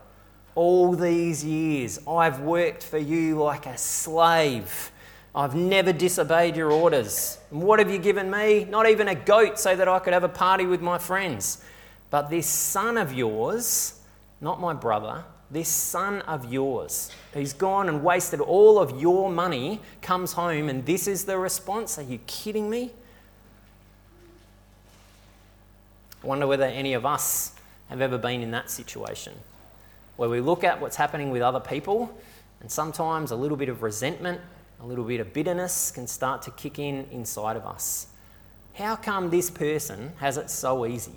All 0.54 0.92
these 0.92 1.44
years, 1.44 1.98
I've 2.06 2.40
worked 2.40 2.82
for 2.82 2.98
you 2.98 3.36
like 3.36 3.66
a 3.66 3.76
slave. 3.76 4.90
I've 5.34 5.54
never 5.54 5.92
disobeyed 5.92 6.56
your 6.56 6.70
orders. 6.70 7.38
And 7.50 7.62
what 7.62 7.78
have 7.78 7.90
you 7.90 7.98
given 7.98 8.30
me? 8.30 8.64
Not 8.64 8.88
even 8.88 9.08
a 9.08 9.14
goat 9.14 9.58
so 9.58 9.74
that 9.74 9.88
I 9.88 9.98
could 9.98 10.12
have 10.12 10.24
a 10.24 10.28
party 10.28 10.66
with 10.66 10.82
my 10.82 10.98
friends. 10.98 11.64
But 12.10 12.28
this 12.28 12.46
son 12.46 12.98
of 12.98 13.12
yours, 13.12 13.98
not 14.40 14.60
my 14.60 14.74
brother, 14.74 15.24
this 15.52 15.68
son 15.68 16.22
of 16.22 16.50
yours 16.50 17.10
who's 17.34 17.52
gone 17.52 17.88
and 17.88 18.02
wasted 18.02 18.40
all 18.40 18.78
of 18.78 19.00
your 19.00 19.30
money 19.30 19.80
comes 20.00 20.32
home 20.32 20.68
and 20.70 20.86
this 20.86 21.06
is 21.06 21.26
the 21.26 21.38
response? 21.38 21.98
Are 21.98 22.02
you 22.02 22.18
kidding 22.26 22.70
me? 22.70 22.92
I 26.24 26.26
wonder 26.26 26.46
whether 26.46 26.64
any 26.64 26.94
of 26.94 27.04
us 27.04 27.52
have 27.90 28.00
ever 28.00 28.16
been 28.16 28.40
in 28.40 28.50
that 28.52 28.70
situation 28.70 29.34
where 30.16 30.30
we 30.30 30.40
look 30.40 30.64
at 30.64 30.80
what's 30.80 30.96
happening 30.96 31.30
with 31.30 31.42
other 31.42 31.60
people 31.60 32.16
and 32.60 32.70
sometimes 32.70 33.30
a 33.30 33.36
little 33.36 33.56
bit 33.56 33.68
of 33.68 33.82
resentment, 33.82 34.40
a 34.80 34.86
little 34.86 35.04
bit 35.04 35.20
of 35.20 35.32
bitterness 35.34 35.90
can 35.90 36.06
start 36.06 36.40
to 36.42 36.50
kick 36.52 36.78
in 36.78 37.06
inside 37.10 37.56
of 37.56 37.66
us. 37.66 38.06
How 38.74 38.96
come 38.96 39.28
this 39.28 39.50
person 39.50 40.12
has 40.18 40.38
it 40.38 40.48
so 40.48 40.86
easy? 40.86 41.12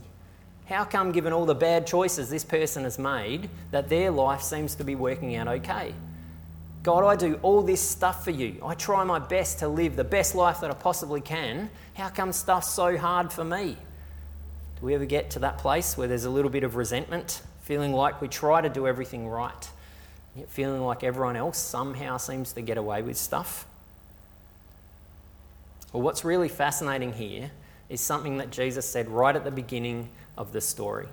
How 0.66 0.84
come, 0.84 1.12
given 1.12 1.32
all 1.32 1.46
the 1.46 1.56
bad 1.56 1.86
choices 1.86 2.30
this 2.30 2.44
person 2.44 2.84
has 2.84 2.98
made, 2.98 3.50
that 3.72 3.88
their 3.88 4.10
life 4.10 4.42
seems 4.42 4.76
to 4.76 4.84
be 4.84 4.96
working 4.96 5.36
out 5.36 5.48
okay? 5.48 5.94
God, 6.82 7.04
I 7.04 7.16
do 7.16 7.40
all 7.42 7.62
this 7.62 7.82
stuff 7.82 8.24
for 8.24 8.32
you. 8.32 8.62
I 8.64 8.74
try 8.76 9.04
my 9.04 9.20
best 9.20 9.60
to 9.60 9.68
live 9.68 9.96
the 9.96 10.04
best 10.04 10.36
life 10.36 10.62
that 10.62 10.72
I 10.72 10.74
possibly 10.74 11.22
can. 11.22 11.70
How 11.96 12.10
come 12.10 12.32
stuff's 12.32 12.70
so 12.70 12.98
hard 12.98 13.32
for 13.32 13.44
me? 13.44 13.78
Do 14.80 14.86
we 14.86 14.96
ever 14.96 15.06
get 15.06 15.32
to 15.32 15.40
that 15.40 15.60
place 15.60 15.98
where 15.98 16.08
there's 16.08 16.26
a 16.26 16.30
little 16.30 16.52
bit 16.52 16.64
of 16.64 16.76
resentment, 16.76 17.42
feeling 17.62 17.94
like 17.94 18.22
we 18.22 18.28
try 18.28 18.62
to 18.62 18.70
do 18.70 18.88
everything 18.88 19.28
right, 19.28 19.70
yet 20.36 20.50
feeling 20.50 20.82
like 20.82 21.04
everyone 21.04 21.36
else 21.36 21.58
somehow 21.58 22.18
seems 22.18 22.54
to 22.54 22.62
get 22.62 22.78
away 22.78 23.02
with 23.02 23.18
stuff? 23.18 23.68
Well, 25.94 26.04
what's 26.04 26.26
really 26.26 26.50
fascinating 26.50 27.14
here 27.14 27.52
is 27.90 28.02
something 28.02 28.38
that 28.38 28.52
Jesus 28.52 28.88
said 28.88 29.10
right 29.10 29.36
at 29.36 29.44
the 29.44 29.52
beginning 29.52 30.10
of 30.38 30.52
the 30.52 30.62
story. 30.62 31.08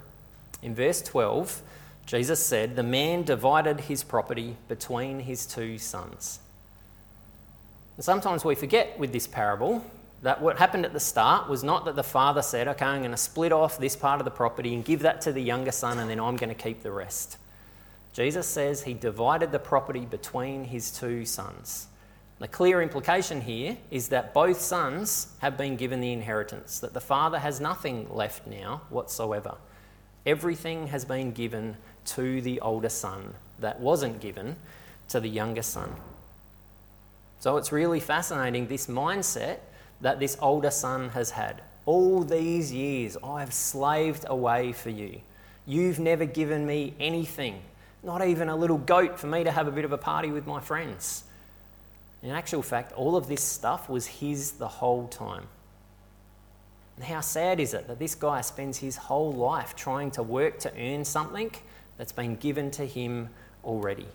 In 0.62 0.74
verse 0.74 1.02
12, 1.02 1.62
Jesus 2.06 2.44
said, 2.44 2.76
The 2.76 2.82
man 2.82 3.22
divided 3.22 3.80
his 3.80 4.02
property 4.02 4.56
between 4.68 5.20
his 5.20 5.46
two 5.46 5.78
sons. 5.78 6.40
And 7.96 8.04
sometimes 8.04 8.44
we 8.44 8.54
forget 8.54 8.98
with 8.98 9.12
this 9.12 9.26
parable 9.26 9.84
that 10.22 10.40
what 10.40 10.58
happened 10.58 10.84
at 10.84 10.92
the 10.92 11.00
start 11.00 11.48
was 11.48 11.64
not 11.64 11.84
that 11.84 11.96
the 11.96 12.02
father 12.02 12.42
said, 12.42 12.68
Okay, 12.68 12.84
I'm 12.84 13.00
going 13.00 13.10
to 13.10 13.16
split 13.16 13.52
off 13.52 13.78
this 13.78 13.96
part 13.96 14.20
of 14.20 14.24
the 14.24 14.30
property 14.30 14.74
and 14.74 14.84
give 14.84 15.00
that 15.00 15.20
to 15.22 15.32
the 15.32 15.42
younger 15.42 15.72
son, 15.72 15.98
and 15.98 16.08
then 16.08 16.20
I'm 16.20 16.36
going 16.36 16.54
to 16.54 16.62
keep 16.62 16.82
the 16.82 16.92
rest. 16.92 17.38
Jesus 18.12 18.46
says 18.46 18.82
he 18.82 18.94
divided 18.94 19.52
the 19.52 19.58
property 19.58 20.04
between 20.04 20.64
his 20.64 20.90
two 20.90 21.24
sons. 21.24 21.86
The 22.42 22.48
clear 22.48 22.82
implication 22.82 23.40
here 23.40 23.78
is 23.92 24.08
that 24.08 24.34
both 24.34 24.60
sons 24.60 25.28
have 25.38 25.56
been 25.56 25.76
given 25.76 26.00
the 26.00 26.12
inheritance, 26.12 26.80
that 26.80 26.92
the 26.92 27.00
father 27.00 27.38
has 27.38 27.60
nothing 27.60 28.12
left 28.12 28.48
now 28.48 28.82
whatsoever. 28.90 29.54
Everything 30.26 30.88
has 30.88 31.04
been 31.04 31.30
given 31.30 31.76
to 32.06 32.40
the 32.40 32.58
older 32.58 32.88
son 32.88 33.34
that 33.60 33.78
wasn't 33.78 34.18
given 34.18 34.56
to 35.06 35.20
the 35.20 35.28
younger 35.28 35.62
son. 35.62 35.94
So 37.38 37.58
it's 37.58 37.70
really 37.70 38.00
fascinating 38.00 38.66
this 38.66 38.88
mindset 38.88 39.58
that 40.00 40.18
this 40.18 40.36
older 40.40 40.72
son 40.72 41.10
has 41.10 41.30
had. 41.30 41.62
All 41.86 42.24
these 42.24 42.72
years 42.72 43.16
I've 43.22 43.54
slaved 43.54 44.24
away 44.26 44.72
for 44.72 44.90
you. 44.90 45.20
You've 45.64 46.00
never 46.00 46.24
given 46.24 46.66
me 46.66 46.94
anything, 46.98 47.62
not 48.02 48.26
even 48.26 48.48
a 48.48 48.56
little 48.56 48.78
goat 48.78 49.20
for 49.20 49.28
me 49.28 49.44
to 49.44 49.52
have 49.52 49.68
a 49.68 49.70
bit 49.70 49.84
of 49.84 49.92
a 49.92 49.98
party 49.98 50.32
with 50.32 50.44
my 50.44 50.60
friends. 50.60 51.22
In 52.22 52.30
actual 52.30 52.62
fact, 52.62 52.92
all 52.92 53.16
of 53.16 53.26
this 53.26 53.42
stuff 53.42 53.88
was 53.88 54.06
his 54.06 54.52
the 54.52 54.68
whole 54.68 55.08
time. 55.08 55.44
And 56.96 57.04
how 57.04 57.20
sad 57.20 57.58
is 57.58 57.74
it 57.74 57.88
that 57.88 57.98
this 57.98 58.14
guy 58.14 58.42
spends 58.42 58.78
his 58.78 58.96
whole 58.96 59.32
life 59.32 59.74
trying 59.74 60.10
to 60.12 60.22
work 60.22 60.58
to 60.60 60.72
earn 60.78 61.04
something 61.04 61.50
that's 61.96 62.12
been 62.12 62.36
given 62.36 62.70
to 62.72 62.86
him 62.86 63.28
already? 63.64 64.06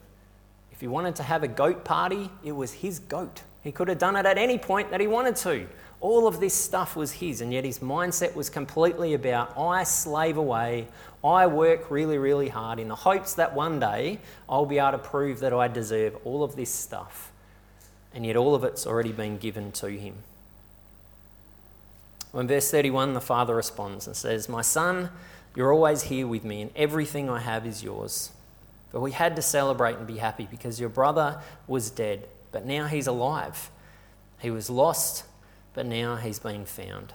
If 0.72 0.80
he 0.80 0.88
wanted 0.88 1.15
to 1.17 1.24
have 1.24 1.43
a 1.43 1.48
goat 1.48 1.84
party, 1.84 2.30
it 2.43 2.54
was 2.54 2.72
his 2.72 3.00
goat. 3.00 3.41
He 3.62 3.72
could 3.74 3.89
have 3.89 3.98
done 3.98 4.15
it 4.15 4.26
at 4.26 4.38
any 4.38 4.58
point 4.58 4.91
that 4.91 5.02
he 5.02 5.08
wanted 5.08 5.36
to. 5.38 5.67
All 6.00 6.28
of 6.28 6.39
this 6.39 6.54
stuff 6.54 6.96
was 6.96 7.12
his, 7.12 7.41
and 7.41 7.52
yet 7.52 7.65
his 7.65 7.80
mindset 7.80 8.36
was 8.36 8.50
completely 8.50 9.15
about 9.15 9.58
I 9.58 9.84
slave 9.84 10.38
away, 10.38 10.88
I 11.24 11.48
work 11.48 11.89
really, 11.89 12.20
really 12.20 12.48
hard 12.48 12.80
in 12.80 12.88
the 12.88 12.96
hopes 12.96 13.34
that 13.34 13.54
one 13.54 13.80
day 13.80 14.20
I'll 14.48 14.67
be 14.67 14.78
able 14.78 14.91
to 14.91 14.98
prove 15.00 15.39
that 15.39 15.52
I 15.52 15.67
deserve 15.67 16.15
all 16.24 16.43
of 16.43 16.56
this 16.56 16.70
stuff 16.70 17.34
and 18.17 18.25
yet 18.25 18.36
all 18.36 18.56
of 18.56 18.63
it's 18.63 18.88
already 18.88 19.12
been 19.12 19.38
given 19.38 19.71
to 19.71 19.91
him. 19.91 20.15
Well, 22.34 22.41
in 22.41 22.47
verse 22.47 22.71
31, 22.71 23.13
the 23.13 23.21
father 23.21 23.56
responds 23.56 24.08
and 24.08 24.15
says, 24.15 24.49
My 24.49 24.63
son, 24.63 25.12
you're 25.56 25.71
always 25.71 26.01
here 26.01 26.25
with 26.25 26.43
me, 26.43 26.63
and 26.63 26.71
everything 26.75 27.30
I 27.30 27.41
have 27.41 27.67
is 27.67 27.84
yours. 27.84 28.32
But 28.91 29.01
we 29.01 29.12
had 29.12 29.36
to 29.36 29.43
celebrate 29.43 29.97
and 29.97 30.08
be 30.08 30.17
happy 30.17 30.47
because 30.49 30.80
your 30.80 30.89
brother 30.89 31.39
was 31.67 31.91
dead, 31.91 32.27
but 32.51 32.65
now 32.65 32.88
he's 32.88 33.06
alive. 33.06 33.69
He 34.39 34.49
was 34.49 34.67
lost, 34.67 35.23
but 35.75 35.86
now 35.86 36.15
he's 36.15 36.39
been 36.39 36.65
found. 36.65 37.13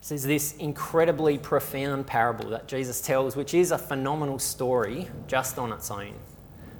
This 0.00 0.10
is 0.10 0.24
this 0.24 0.56
incredibly 0.56 1.36
profound 1.36 2.06
parable 2.06 2.48
that 2.48 2.66
Jesus 2.66 3.02
tells, 3.02 3.36
which 3.36 3.52
is 3.52 3.72
a 3.72 3.78
phenomenal 3.78 4.38
story 4.38 5.06
just 5.26 5.58
on 5.58 5.70
its 5.70 5.90
own. 5.90 6.14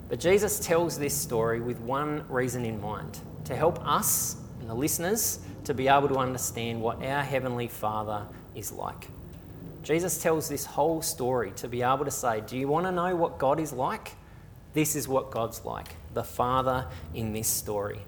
But 0.08 0.20
Jesus 0.20 0.58
tells 0.58 0.98
this 0.98 1.14
story 1.14 1.60
with 1.60 1.78
one 1.80 2.24
reason 2.28 2.64
in 2.64 2.80
mind 2.80 3.18
to 3.44 3.54
help 3.54 3.86
us 3.86 4.36
and 4.60 4.68
the 4.68 4.74
listeners 4.74 5.40
to 5.64 5.74
be 5.74 5.88
able 5.88 6.08
to 6.08 6.16
understand 6.16 6.80
what 6.80 7.02
our 7.02 7.22
Heavenly 7.22 7.68
Father 7.68 8.26
is 8.54 8.72
like. 8.72 9.08
Jesus 9.82 10.20
tells 10.20 10.48
this 10.48 10.64
whole 10.64 11.02
story 11.02 11.52
to 11.56 11.68
be 11.68 11.82
able 11.82 12.04
to 12.04 12.10
say, 12.10 12.42
Do 12.46 12.56
you 12.56 12.68
want 12.68 12.86
to 12.86 12.92
know 12.92 13.14
what 13.16 13.38
God 13.38 13.60
is 13.60 13.72
like? 13.72 14.12
This 14.74 14.96
is 14.96 15.08
what 15.08 15.30
God's 15.30 15.64
like, 15.64 15.96
the 16.14 16.24
Father 16.24 16.86
in 17.14 17.32
this 17.32 17.48
story. 17.48 18.00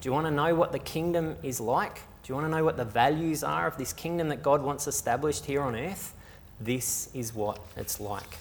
Do 0.00 0.08
you 0.08 0.12
want 0.12 0.26
to 0.26 0.32
know 0.32 0.54
what 0.54 0.72
the 0.72 0.78
kingdom 0.78 1.36
is 1.42 1.60
like? 1.60 1.94
Do 1.94 2.28
you 2.28 2.34
want 2.34 2.46
to 2.46 2.50
know 2.50 2.64
what 2.64 2.76
the 2.76 2.84
values 2.84 3.42
are 3.42 3.66
of 3.66 3.76
this 3.76 3.92
kingdom 3.92 4.28
that 4.28 4.42
God 4.42 4.62
wants 4.62 4.86
established 4.86 5.44
here 5.44 5.62
on 5.62 5.74
earth? 5.74 6.14
This 6.60 7.08
is 7.14 7.34
what 7.34 7.60
it's 7.76 7.98
like. 7.98 8.38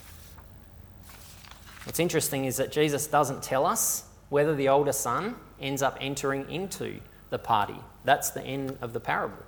What's 1.83 1.99
interesting 1.99 2.45
is 2.45 2.57
that 2.57 2.71
Jesus 2.71 3.07
doesn't 3.07 3.41
tell 3.41 3.65
us 3.65 4.03
whether 4.29 4.55
the 4.55 4.69
older 4.69 4.93
son 4.93 5.35
ends 5.59 5.81
up 5.81 5.97
entering 5.99 6.49
into 6.49 6.99
the 7.31 7.39
party. 7.39 7.75
That's 8.05 8.29
the 8.29 8.43
end 8.43 8.77
of 8.81 8.93
the 8.93 8.99
parable. 8.99 9.43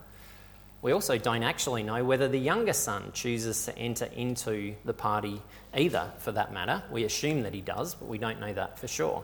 We 0.81 0.91
also 0.91 1.17
don't 1.17 1.43
actually 1.43 1.83
know 1.83 2.03
whether 2.03 2.27
the 2.27 2.39
younger 2.39 2.73
son 2.73 3.11
chooses 3.13 3.65
to 3.65 3.77
enter 3.77 4.05
into 4.05 4.75
the 4.83 4.93
party 4.93 5.41
either, 5.73 6.11
for 6.17 6.33
that 6.33 6.51
matter. 6.51 6.83
We 6.91 7.05
assume 7.05 7.43
that 7.43 7.53
he 7.53 7.61
does, 7.61 7.95
but 7.95 8.09
we 8.09 8.17
don't 8.17 8.39
know 8.41 8.51
that 8.53 8.79
for 8.79 8.87
sure. 8.87 9.23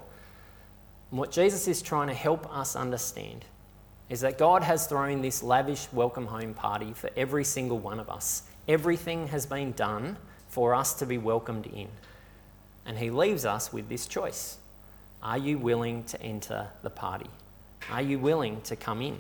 And 1.12 1.20
what 1.20 1.32
Jesus 1.32 1.68
is 1.68 1.82
trying 1.82 2.08
to 2.08 2.14
help 2.14 2.50
us 2.56 2.76
understand 2.76 3.44
is 4.10 4.22
that 4.22 4.38
God 4.38 4.64
has 4.64 4.88
thrown 4.88 5.22
this 5.22 5.44
lavish 5.44 5.92
welcome 5.92 6.28
home 6.28 6.54
party 6.54 6.94
for 6.94 7.10
every 7.18 7.44
single 7.44 7.80
one 7.80 8.00
of 8.00 8.10
us. 8.10 8.44
Everything 8.68 9.28
has 9.28 9.46
been 9.46 9.74
done 9.74 10.18
for 10.48 10.74
us 10.74 10.94
to 10.96 11.06
be 11.06 11.18
welcomed 11.18 11.68
in. 11.68 11.90
And 12.86 12.98
He 12.98 13.10
leaves 13.10 13.46
us 13.46 13.72
with 13.72 13.90
this 13.90 14.08
choice 14.08 14.58
Are 15.22 15.38
you 15.38 15.58
willing 15.58 16.04
to 16.06 16.22
enter 16.22 16.68
the 16.82 16.90
party? 16.90 17.30
Are 17.92 18.02
you 18.02 18.20
willing 18.20 18.62
to 18.62 18.76
come 18.76 19.02
in? 19.02 19.18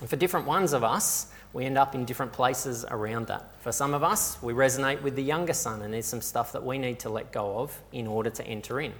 And 0.00 0.10
for 0.10 0.16
different 0.16 0.46
ones 0.46 0.72
of 0.72 0.84
us, 0.84 1.32
we 1.52 1.64
end 1.64 1.78
up 1.78 1.94
in 1.94 2.04
different 2.04 2.32
places 2.32 2.84
around 2.90 3.28
that. 3.28 3.54
For 3.60 3.72
some 3.72 3.94
of 3.94 4.02
us, 4.02 4.36
we 4.42 4.52
resonate 4.52 5.00
with 5.00 5.16
the 5.16 5.22
younger 5.22 5.54
son, 5.54 5.80
and 5.82 5.92
there's 5.94 6.06
some 6.06 6.20
stuff 6.20 6.52
that 6.52 6.62
we 6.64 6.76
need 6.76 6.98
to 7.00 7.08
let 7.08 7.32
go 7.32 7.58
of 7.58 7.78
in 7.92 8.06
order 8.06 8.28
to 8.28 8.44
enter 8.44 8.80
in. 8.80 8.92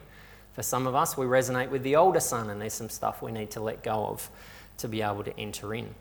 For 0.55 0.63
some 0.63 0.87
of 0.87 0.95
us, 0.95 1.19
we 1.19 1.27
resonate 1.27 1.69
with 1.69 1.83
the 1.83 1.97
older 1.97 2.21
son, 2.21 2.49
and 2.49 2.59
there's 2.61 2.73
some 2.73 2.89
stuff 2.89 3.21
we 3.21 3.31
need 3.31 3.51
to 3.51 3.61
let 3.61 3.83
go 3.83 4.07
of 4.07 4.31
to 4.79 4.89
be 4.89 5.03
able 5.03 5.23
to 5.25 5.39
enter 5.39 5.75
in. 5.75 5.95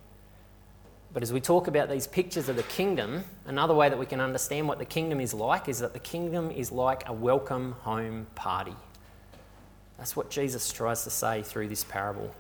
But 1.15 1.23
as 1.23 1.31
we 1.31 1.39
talk 1.39 1.67
about 1.67 1.89
these 1.89 2.07
pictures 2.07 2.49
of 2.49 2.57
the 2.57 2.63
kingdom, 2.63 3.23
another 3.45 3.73
way 3.73 3.87
that 3.87 3.97
we 3.97 4.05
can 4.05 4.19
understand 4.19 4.67
what 4.67 4.79
the 4.79 4.85
kingdom 4.85 5.21
is 5.21 5.33
like 5.33 5.69
is 5.69 5.79
that 5.79 5.93
the 5.93 5.99
kingdom 5.99 6.51
is 6.51 6.73
like 6.73 7.07
a 7.07 7.13
welcome 7.13 7.71
home 7.83 8.27
party. 8.35 8.75
That's 9.97 10.17
what 10.17 10.29
Jesus 10.29 10.73
tries 10.73 11.05
to 11.05 11.09
say 11.09 11.41
through 11.41 11.69
this 11.69 11.85
parable. 11.85 12.35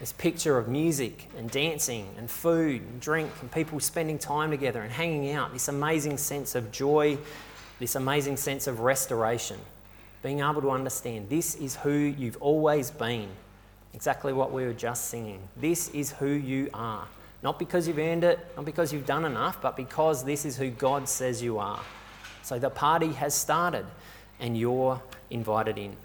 This 0.00 0.14
picture 0.14 0.56
of 0.56 0.68
music 0.68 1.28
and 1.36 1.50
dancing 1.50 2.08
and 2.16 2.30
food 2.30 2.80
and 2.80 2.98
drink 2.98 3.30
and 3.42 3.52
people 3.52 3.78
spending 3.78 4.18
time 4.18 4.50
together 4.50 4.80
and 4.80 4.90
hanging 4.90 5.32
out, 5.32 5.52
this 5.52 5.68
amazing 5.68 6.16
sense 6.16 6.54
of 6.54 6.72
joy, 6.72 7.18
this 7.78 7.94
amazing 7.94 8.38
sense 8.38 8.66
of 8.66 8.80
restoration 8.80 9.58
being 10.22 10.40
able 10.40 10.62
to 10.62 10.70
understand 10.70 11.28
this 11.28 11.56
is 11.56 11.76
who 11.76 11.90
you've 11.90 12.38
always 12.40 12.90
been. 12.90 13.28
Exactly 13.92 14.32
what 14.32 14.50
we 14.50 14.64
were 14.64 14.72
just 14.72 15.08
singing. 15.08 15.46
This 15.58 15.90
is 15.90 16.12
who 16.12 16.28
you 16.28 16.70
are. 16.72 17.06
Not 17.42 17.58
because 17.58 17.86
you've 17.86 17.98
earned 17.98 18.24
it, 18.24 18.38
not 18.56 18.64
because 18.64 18.92
you've 18.92 19.06
done 19.06 19.24
enough, 19.24 19.62
but 19.62 19.76
because 19.76 20.24
this 20.24 20.44
is 20.44 20.56
who 20.56 20.70
God 20.70 21.08
says 21.08 21.42
you 21.42 21.58
are. 21.58 21.80
So 22.42 22.58
the 22.58 22.70
party 22.70 23.12
has 23.12 23.34
started 23.34 23.86
and 24.40 24.58
you're 24.58 25.00
invited 25.30 25.78
in. 25.78 25.96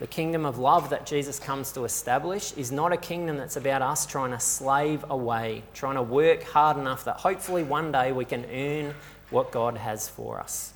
The 0.00 0.06
kingdom 0.06 0.46
of 0.46 0.58
love 0.58 0.90
that 0.90 1.04
Jesus 1.04 1.38
comes 1.38 1.72
to 1.72 1.84
establish 1.84 2.52
is 2.56 2.72
not 2.72 2.92
a 2.92 2.96
kingdom 2.96 3.36
that's 3.36 3.56
about 3.56 3.82
us 3.82 4.06
trying 4.06 4.30
to 4.30 4.40
slave 4.40 5.04
away, 5.10 5.62
trying 5.74 5.96
to 5.96 6.02
work 6.02 6.42
hard 6.42 6.78
enough 6.78 7.04
that 7.04 7.16
hopefully 7.16 7.62
one 7.62 7.92
day 7.92 8.10
we 8.10 8.24
can 8.24 8.46
earn 8.46 8.94
what 9.30 9.50
God 9.50 9.76
has 9.76 10.08
for 10.08 10.40
us. 10.40 10.72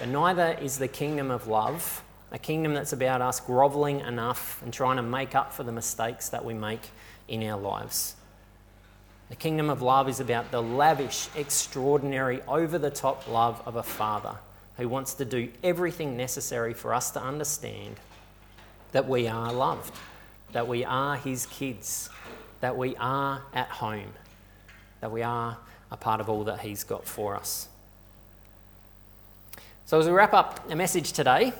But 0.00 0.08
neither 0.08 0.58
is 0.60 0.78
the 0.78 0.88
kingdom 0.88 1.30
of 1.30 1.46
love 1.46 2.02
a 2.32 2.38
kingdom 2.38 2.72
that's 2.72 2.94
about 2.94 3.20
us 3.20 3.40
grovelling 3.40 4.00
enough 4.00 4.62
and 4.62 4.72
trying 4.72 4.96
to 4.96 5.02
make 5.02 5.34
up 5.34 5.52
for 5.52 5.64
the 5.64 5.72
mistakes 5.72 6.30
that 6.30 6.44
we 6.44 6.54
make 6.54 6.80
in 7.28 7.42
our 7.44 7.58
lives. 7.58 8.16
The 9.30 9.36
kingdom 9.36 9.70
of 9.70 9.80
love 9.80 10.08
is 10.08 10.20
about 10.20 10.50
the 10.50 10.62
lavish, 10.62 11.28
extraordinary, 11.34 12.42
over 12.46 12.78
the 12.78 12.90
top 12.90 13.26
love 13.26 13.62
of 13.64 13.76
a 13.76 13.82
father 13.82 14.36
who 14.76 14.88
wants 14.88 15.14
to 15.14 15.24
do 15.24 15.48
everything 15.62 16.16
necessary 16.16 16.74
for 16.74 16.92
us 16.92 17.10
to 17.12 17.22
understand 17.22 17.96
that 18.92 19.08
we 19.08 19.28
are 19.28 19.52
loved, 19.52 19.94
that 20.52 20.68
we 20.68 20.84
are 20.84 21.16
his 21.16 21.46
kids, 21.46 22.10
that 22.60 22.76
we 22.76 22.94
are 22.96 23.42
at 23.54 23.68
home, 23.68 24.12
that 25.00 25.10
we 25.10 25.22
are 25.22 25.56
a 25.90 25.96
part 25.96 26.20
of 26.20 26.28
all 26.28 26.44
that 26.44 26.60
he's 26.60 26.84
got 26.84 27.06
for 27.06 27.34
us. 27.34 27.68
So, 29.86 29.98
as 29.98 30.06
we 30.06 30.12
wrap 30.12 30.32
up 30.32 30.70
a 30.70 30.76
message 30.76 31.12
today, 31.12 31.52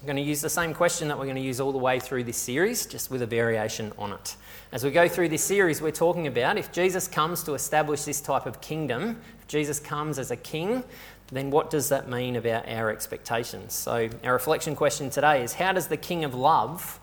I'm 0.00 0.06
going 0.06 0.16
to 0.16 0.22
use 0.22 0.40
the 0.40 0.48
same 0.48 0.72
question 0.72 1.08
that 1.08 1.18
we're 1.18 1.26
going 1.26 1.36
to 1.36 1.42
use 1.42 1.60
all 1.60 1.72
the 1.72 1.78
way 1.78 2.00
through 2.00 2.24
this 2.24 2.38
series, 2.38 2.86
just 2.86 3.10
with 3.10 3.20
a 3.20 3.26
variation 3.26 3.92
on 3.98 4.14
it. 4.14 4.34
As 4.72 4.82
we 4.82 4.90
go 4.90 5.06
through 5.06 5.28
this 5.28 5.44
series, 5.44 5.82
we're 5.82 5.90
talking 5.90 6.26
about 6.26 6.56
if 6.56 6.72
Jesus 6.72 7.06
comes 7.06 7.42
to 7.42 7.52
establish 7.52 8.04
this 8.04 8.22
type 8.22 8.46
of 8.46 8.62
kingdom, 8.62 9.20
if 9.42 9.46
Jesus 9.46 9.78
comes 9.78 10.18
as 10.18 10.30
a 10.30 10.36
king, 10.36 10.84
then 11.30 11.50
what 11.50 11.68
does 11.68 11.90
that 11.90 12.08
mean 12.08 12.36
about 12.36 12.66
our 12.66 12.90
expectations? 12.90 13.74
So, 13.74 14.08
our 14.24 14.32
reflection 14.32 14.74
question 14.74 15.10
today 15.10 15.44
is 15.44 15.52
how 15.52 15.72
does 15.72 15.88
the 15.88 15.98
King 15.98 16.24
of 16.24 16.34
Love 16.34 16.98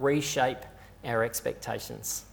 reshape 0.00 0.58
our 1.04 1.22
expectations? 1.22 2.24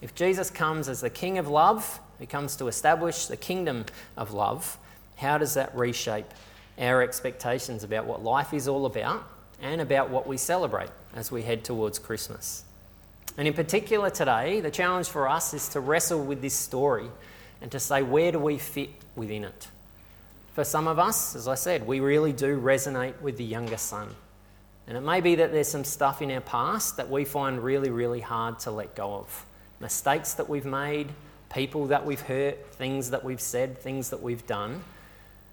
If 0.00 0.14
Jesus 0.14 0.48
comes 0.48 0.88
as 0.88 1.00
the 1.00 1.10
King 1.10 1.38
of 1.38 1.48
Love, 1.48 1.98
who 2.20 2.26
comes 2.26 2.54
to 2.54 2.68
establish 2.68 3.26
the 3.26 3.36
kingdom 3.36 3.86
of 4.16 4.32
love, 4.32 4.78
how 5.16 5.38
does 5.38 5.54
that 5.54 5.74
reshape 5.74 6.32
our 6.78 7.02
expectations 7.02 7.82
about 7.82 8.06
what 8.06 8.22
life 8.22 8.54
is 8.54 8.68
all 8.68 8.86
about 8.86 9.28
and 9.60 9.80
about 9.80 10.10
what 10.10 10.26
we 10.26 10.36
celebrate 10.36 10.90
as 11.14 11.30
we 11.30 11.42
head 11.42 11.64
towards 11.64 11.98
Christmas. 11.98 12.64
And 13.36 13.46
in 13.46 13.54
particular 13.54 14.10
today, 14.10 14.60
the 14.60 14.70
challenge 14.70 15.08
for 15.08 15.28
us 15.28 15.54
is 15.54 15.68
to 15.70 15.80
wrestle 15.80 16.24
with 16.24 16.42
this 16.42 16.54
story 16.54 17.08
and 17.62 17.70
to 17.72 17.80
say, 17.80 18.02
where 18.02 18.32
do 18.32 18.38
we 18.38 18.58
fit 18.58 18.90
within 19.16 19.44
it? 19.44 19.68
For 20.52 20.64
some 20.64 20.88
of 20.88 20.98
us, 20.98 21.36
as 21.36 21.46
I 21.46 21.54
said, 21.54 21.86
we 21.86 22.00
really 22.00 22.32
do 22.32 22.60
resonate 22.60 23.20
with 23.20 23.36
the 23.36 23.44
younger 23.44 23.76
son. 23.76 24.08
And 24.86 24.96
it 24.96 25.02
may 25.02 25.20
be 25.20 25.36
that 25.36 25.52
there's 25.52 25.68
some 25.68 25.84
stuff 25.84 26.20
in 26.20 26.30
our 26.32 26.40
past 26.40 26.96
that 26.96 27.08
we 27.08 27.24
find 27.24 27.62
really, 27.62 27.90
really 27.90 28.20
hard 28.20 28.58
to 28.60 28.70
let 28.70 28.96
go 28.96 29.14
of. 29.14 29.46
Mistakes 29.78 30.34
that 30.34 30.48
we've 30.48 30.64
made, 30.64 31.10
people 31.54 31.86
that 31.86 32.04
we've 32.04 32.20
hurt, 32.20 32.74
things 32.74 33.10
that 33.10 33.22
we've 33.22 33.40
said, 33.40 33.78
things 33.78 34.10
that 34.10 34.20
we've 34.20 34.46
done 34.46 34.82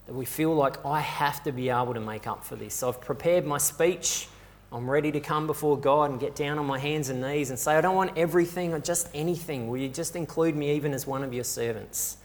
that 0.07 0.13
we 0.13 0.25
feel 0.25 0.55
like 0.55 0.83
I 0.85 1.01
have 1.01 1.43
to 1.43 1.51
be 1.51 1.69
able 1.69 1.93
to 1.93 1.99
make 1.99 2.27
up 2.27 2.43
for 2.43 2.55
this. 2.55 2.73
So 2.73 2.89
I've 2.89 3.01
prepared 3.01 3.45
my 3.45 3.57
speech. 3.57 4.27
I'm 4.71 4.89
ready 4.89 5.11
to 5.11 5.19
come 5.19 5.47
before 5.47 5.77
God 5.77 6.11
and 6.11 6.19
get 6.19 6.35
down 6.35 6.57
on 6.57 6.65
my 6.65 6.79
hands 6.79 7.09
and 7.09 7.21
knees 7.21 7.49
and 7.49 7.59
say, 7.59 7.75
I 7.75 7.81
don't 7.81 7.95
want 7.95 8.17
everything 8.17 8.73
or 8.73 8.79
just 8.79 9.09
anything. 9.13 9.67
Will 9.67 9.77
you 9.77 9.89
just 9.89 10.15
include 10.15 10.55
me 10.55 10.75
even 10.75 10.93
as 10.93 11.05
one 11.05 11.23
of 11.23 11.33
your 11.33 11.43
servants? 11.43 12.17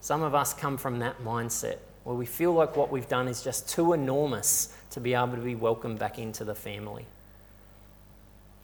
Some 0.00 0.22
of 0.22 0.34
us 0.34 0.52
come 0.54 0.76
from 0.76 0.98
that 1.00 1.22
mindset 1.22 1.78
where 2.04 2.16
we 2.16 2.26
feel 2.26 2.52
like 2.52 2.76
what 2.76 2.90
we've 2.90 3.08
done 3.08 3.28
is 3.28 3.42
just 3.42 3.68
too 3.68 3.92
enormous 3.92 4.74
to 4.90 5.00
be 5.00 5.14
able 5.14 5.36
to 5.36 5.42
be 5.42 5.54
welcomed 5.54 5.98
back 5.98 6.18
into 6.18 6.44
the 6.44 6.54
family. 6.54 7.06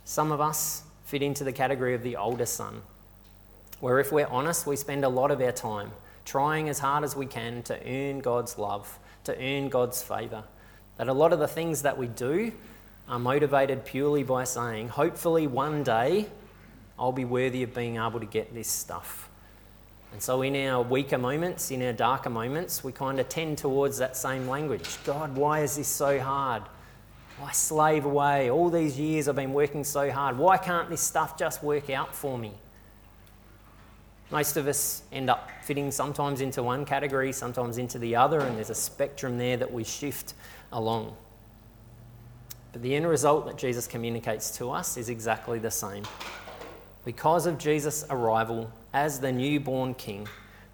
Some 0.05 0.33
of 0.33 0.41
us 0.41 0.83
fit 1.05 1.23
into 1.23 1.45
the 1.45 1.53
category 1.53 1.95
of 1.95 2.03
the 2.03 2.17
older 2.17 2.47
son, 2.47 2.83
where 3.81 4.01
if 4.01 4.11
we're 4.11 4.27
honest, 4.27 4.67
we 4.67 4.77
spend 4.77 5.05
a 5.05 5.09
lot 5.09 5.31
of 5.31 5.41
our 5.41 5.53
time 5.53 5.93
trying 6.27 6.69
as 6.69 6.79
hard 6.79 7.05
as 7.05 7.17
we 7.17 7.25
can 7.25 7.63
to 7.63 7.81
earn 7.89 8.19
God's 8.19 8.59
love, 8.59 8.99
to 9.25 9.35
earn 9.41 9.71
God's 9.71 10.03
favour. 10.03 10.45
That 10.99 11.09
a 11.09 11.13
lot 11.15 11.33
of 11.33 11.39
the 11.39 11.49
things 11.49 11.83
that 11.83 11.97
we 11.97 12.09
do 12.09 12.53
are 13.09 13.19
motivated 13.19 13.87
purely 13.87 14.25
by 14.25 14.45
saying, 14.45 14.89
hopefully 14.89 15.47
one 15.47 15.83
day 15.83 16.27
I'll 16.99 17.13
be 17.13 17.25
worthy 17.25 17.63
of 17.63 17.75
being 17.75 17.97
able 17.97 18.21
to 18.21 18.27
get 18.27 18.53
this 18.53 18.69
stuff. 18.69 19.31
And 20.13 20.23
so, 20.23 20.43
in 20.43 20.57
our 20.69 20.83
weaker 20.83 21.19
moments, 21.19 21.71
in 21.71 21.83
our 21.83 21.93
darker 21.93 22.31
moments, 22.31 22.83
we 22.83 22.93
kind 22.93 23.21
of 23.21 23.29
tend 23.29 23.59
towards 23.59 23.99
that 23.99 24.17
same 24.17 24.49
language 24.49 24.99
God, 25.05 25.37
why 25.37 25.61
is 25.61 25.77
this 25.77 25.89
so 25.89 26.19
hard? 26.19 26.63
Why 27.39 27.53
slave 27.53 28.07
away? 28.07 28.51
All 28.51 28.71
these 28.71 28.99
years 28.99 29.29
I've 29.29 29.37
been 29.37 29.53
working 29.53 29.85
so 29.85 30.11
hard. 30.11 30.39
Why 30.39 30.57
can't 30.57 30.89
this 30.89 31.03
stuff 31.03 31.39
just 31.39 31.63
work 31.63 31.91
out 31.91 32.15
for 32.15 32.39
me? 32.39 32.53
Most 34.31 34.57
of 34.57 34.67
us 34.67 35.03
end 35.13 35.31
up 35.31 35.51
fitting 35.63 35.91
sometimes 35.93 36.41
into 36.41 36.63
one 36.63 36.85
category, 36.85 37.33
sometimes 37.33 37.79
into 37.79 37.99
the 37.99 38.17
other, 38.17 38.41
and 38.41 38.57
there's 38.57 38.71
a 38.71 38.75
spectrum 38.75 39.39
there 39.39 39.57
that 39.57 39.73
we 39.73 39.85
shift 39.85 40.35
along. 40.73 41.17
But 42.73 42.83
the 42.83 42.97
end 42.97 43.09
result 43.09 43.47
that 43.47 43.57
Jesus 43.57 43.87
communicates 43.87 44.51
to 44.59 44.71
us 44.71 44.97
is 44.97 45.09
exactly 45.09 45.61
the 45.61 45.71
same. 45.71 46.05
Because 47.05 47.47
of 47.47 47.57
Jesus' 47.57 48.05
arrival 48.11 48.73
as 48.93 49.21
the 49.21 49.31
newborn 49.31 49.95
king, 49.95 50.27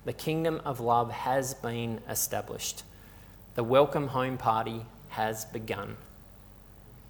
the 0.06 0.14
kingdom 0.14 0.62
of 0.64 0.80
love 0.80 1.12
has 1.12 1.52
been 1.52 2.00
established. 2.08 2.84
The 3.54 3.62
welcome 3.62 4.08
home 4.08 4.38
party 4.38 4.86
has 5.08 5.44
begun. 5.44 5.98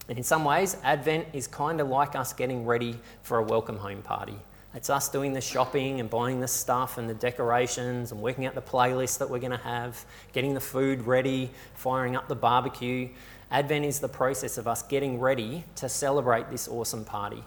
And 0.08 0.18
in 0.18 0.24
some 0.24 0.44
ways, 0.44 0.76
Advent 0.82 1.28
is 1.32 1.46
kind 1.46 1.80
of 1.80 1.88
like 1.88 2.16
us 2.16 2.32
getting 2.32 2.66
ready 2.66 2.98
for 3.22 3.38
a 3.38 3.42
welcome 3.44 3.76
home 3.76 4.02
party. 4.02 4.36
It's 4.74 4.88
us 4.88 5.10
doing 5.10 5.34
the 5.34 5.40
shopping 5.40 6.00
and 6.00 6.08
buying 6.08 6.40
the 6.40 6.48
stuff 6.48 6.96
and 6.96 7.08
the 7.08 7.14
decorations 7.14 8.10
and 8.10 8.22
working 8.22 8.46
out 8.46 8.54
the 8.54 8.62
playlist 8.62 9.18
that 9.18 9.28
we're 9.28 9.38
going 9.38 9.50
to 9.50 9.58
have, 9.58 10.04
getting 10.32 10.54
the 10.54 10.60
food 10.60 11.06
ready, 11.06 11.50
firing 11.74 12.16
up 12.16 12.26
the 12.26 12.34
barbecue. 12.34 13.10
Advent 13.50 13.84
is 13.84 14.00
the 14.00 14.08
process 14.08 14.56
of 14.56 14.66
us 14.66 14.82
getting 14.82 15.20
ready 15.20 15.64
to 15.76 15.90
celebrate 15.90 16.50
this 16.50 16.68
awesome 16.68 17.04
party. 17.04 17.44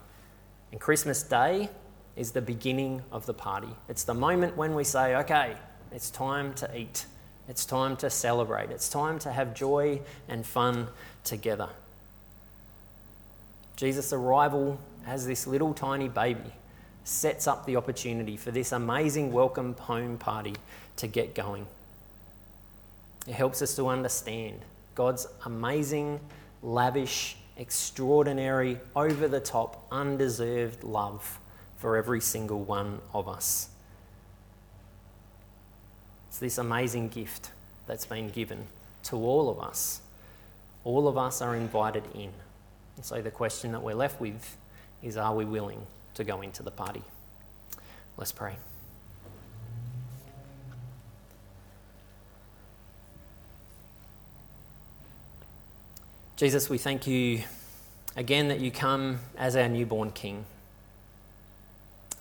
And 0.71 0.79
Christmas 0.79 1.23
Day 1.23 1.69
is 2.15 2.31
the 2.31 2.41
beginning 2.41 3.01
of 3.11 3.25
the 3.25 3.33
party. 3.33 3.75
It's 3.89 4.03
the 4.03 4.13
moment 4.13 4.55
when 4.55 4.75
we 4.75 4.83
say, 4.83 5.15
okay, 5.15 5.55
it's 5.91 6.11
time 6.11 6.53
to 6.55 6.77
eat. 6.77 7.07
It's 7.47 7.65
time 7.65 7.97
to 7.97 8.09
celebrate. 8.11 8.69
It's 8.69 8.87
time 8.87 9.17
to 9.19 9.31
have 9.31 9.55
joy 9.55 10.01
and 10.27 10.45
fun 10.45 10.89
together. 11.23 11.69
Jesus' 13.77 14.13
arrival 14.13 14.79
as 15.07 15.25
this 15.25 15.47
little 15.47 15.73
tiny 15.73 16.07
baby 16.07 16.53
sets 17.05 17.45
up 17.47 17.65
the 17.67 17.75
opportunity 17.75 18.35
for 18.35 18.49
this 18.49 18.71
amazing 18.71 19.31
welcome 19.31 19.75
home 19.75 20.17
party 20.17 20.55
to 20.97 21.07
get 21.07 21.35
going. 21.35 21.67
It 23.27 23.33
helps 23.33 23.61
us 23.61 23.75
to 23.75 23.87
understand 23.87 24.59
God's 24.95 25.27
amazing, 25.45 26.19
lavish, 26.63 27.37
extraordinary, 27.57 28.79
over 28.95 29.27
the 29.27 29.39
top, 29.39 29.85
undeserved 29.91 30.83
love 30.83 31.39
for 31.77 31.95
every 31.95 32.21
single 32.21 32.63
one 32.63 32.99
of 33.13 33.29
us. 33.29 33.69
It's 36.29 36.39
this 36.39 36.57
amazing 36.57 37.09
gift 37.09 37.51
that's 37.85 38.05
been 38.05 38.29
given 38.29 38.65
to 39.03 39.15
all 39.15 39.49
of 39.49 39.59
us. 39.59 40.01
All 40.83 41.07
of 41.07 41.19
us 41.19 41.39
are 41.41 41.55
invited 41.55 42.03
in. 42.15 42.31
And 42.95 43.05
so 43.05 43.21
the 43.21 43.31
question 43.31 43.73
that 43.73 43.83
we're 43.83 43.93
left 43.93 44.19
with 44.19 44.57
is 45.03 45.17
are 45.17 45.35
we 45.35 45.45
willing 45.45 45.85
to 46.15 46.23
go 46.23 46.41
into 46.41 46.63
the 46.63 46.71
party? 46.71 47.03
Let's 48.17 48.31
pray. 48.31 48.55
Jesus, 56.37 56.69
we 56.69 56.77
thank 56.77 57.07
you 57.07 57.43
again 58.17 58.49
that 58.49 58.59
you 58.59 58.69
come 58.69 59.19
as 59.37 59.55
our 59.55 59.69
newborn 59.69 60.11
King. 60.11 60.45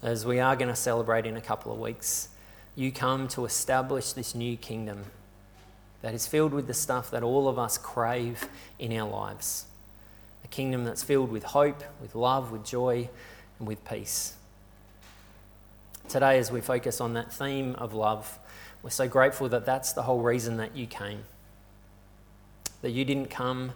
As 0.02 0.24
we 0.24 0.38
are 0.38 0.54
going 0.54 0.68
to 0.68 0.76
celebrate 0.76 1.26
in 1.26 1.36
a 1.36 1.40
couple 1.40 1.72
of 1.72 1.80
weeks, 1.80 2.28
you 2.76 2.92
come 2.92 3.26
to 3.28 3.44
establish 3.44 4.12
this 4.12 4.34
new 4.34 4.56
kingdom 4.56 5.06
that 6.02 6.14
is 6.14 6.26
filled 6.26 6.52
with 6.52 6.66
the 6.66 6.74
stuff 6.74 7.10
that 7.10 7.22
all 7.22 7.48
of 7.48 7.58
us 7.58 7.78
crave 7.78 8.48
in 8.78 8.92
our 8.96 9.08
lives. 9.08 9.64
A 10.44 10.48
kingdom 10.48 10.84
that's 10.84 11.02
filled 11.02 11.32
with 11.32 11.42
hope, 11.42 11.82
with 12.00 12.14
love, 12.14 12.52
with 12.52 12.64
joy, 12.64 13.08
and 13.58 13.68
with 13.68 13.84
peace. 13.84 14.34
Today, 16.08 16.38
as 16.38 16.50
we 16.50 16.60
focus 16.60 17.00
on 17.00 17.14
that 17.14 17.32
theme 17.32 17.74
of 17.76 17.94
love, 17.94 18.38
we're 18.82 18.90
so 18.90 19.08
grateful 19.08 19.48
that 19.48 19.64
that's 19.64 19.92
the 19.94 20.02
whole 20.02 20.20
reason 20.20 20.58
that 20.58 20.76
you 20.76 20.86
came. 20.86 21.24
That 22.82 22.90
you 22.90 23.04
didn't 23.04 23.30
come 23.30 23.72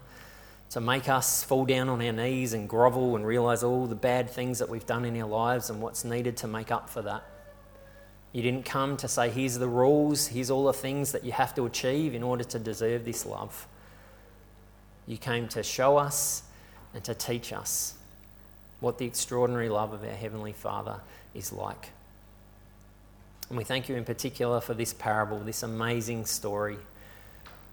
to 0.71 0.81
make 0.81 1.09
us 1.09 1.43
fall 1.43 1.65
down 1.65 1.89
on 1.89 2.03
our 2.03 2.13
knees 2.13 2.53
and 2.53 2.69
grovel 2.69 3.17
and 3.17 3.27
realize 3.27 3.63
all 3.63 3.87
the 3.87 3.95
bad 3.95 4.29
things 4.29 4.59
that 4.59 4.69
we've 4.69 4.85
done 4.85 5.07
in 5.07 5.19
our 5.21 5.29
lives 5.29 5.71
and 5.71 5.81
what's 5.81 6.05
needed 6.05 6.37
to 6.39 6.47
make 6.47 6.71
up 6.71 6.91
for 6.91 7.01
that. 7.03 7.25
You 8.33 8.43
didn't 8.43 8.67
come 8.67 8.99
to 8.99 9.09
say, 9.09 9.31
here's 9.31 9.59
the 9.59 9.69
rules, 9.69 10.27
here's 10.27 10.51
all 10.51 10.67
the 10.67 10.75
things 10.75 11.13
that 11.13 11.25
you 11.25 11.33
have 11.33 11.55
to 11.55 11.65
achieve 11.65 12.15
in 12.15 12.23
order 12.23 12.45
to 12.45 12.59
deserve 12.59 13.07
this 13.07 13.25
love. 13.25 13.67
You 15.07 15.17
came 15.17 15.49
to 15.49 15.63
show 15.63 15.97
us 15.97 16.43
and 16.93 17.03
to 17.05 17.15
teach 17.15 17.55
us 17.55 17.95
what 18.81 18.99
the 18.99 19.07
extraordinary 19.07 19.69
love 19.69 19.93
of 19.93 20.05
our 20.05 20.11
Heavenly 20.11 20.53
Father 20.53 21.01
is 21.35 21.53
like. 21.53 21.91
And 23.49 23.57
we 23.57 23.65
thank 23.65 23.89
you 23.89 23.97
in 23.97 24.05
particular 24.05 24.61
for 24.61 24.75
this 24.75 24.93
parable, 24.93 25.41
this 25.41 25.63
amazing 25.63 26.27
story 26.27 26.77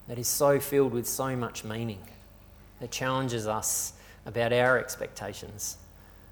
that 0.07 0.17
is 0.17 0.27
so 0.27 0.59
filled 0.59 0.93
with 0.93 1.07
so 1.07 1.35
much 1.35 1.63
meaning 1.63 1.99
that 2.79 2.91
challenges 2.91 3.47
us 3.47 3.93
about 4.25 4.53
our 4.53 4.79
expectations, 4.79 5.77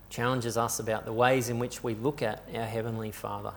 challenges 0.10 0.58
us 0.58 0.80
about 0.80 1.06
the 1.06 1.14
ways 1.14 1.50
in 1.50 1.60
which 1.60 1.84
we 1.84 1.94
look 1.96 2.22
at 2.22 2.44
our 2.56 2.66
Heavenly 2.66 3.12
Father. 3.12 3.54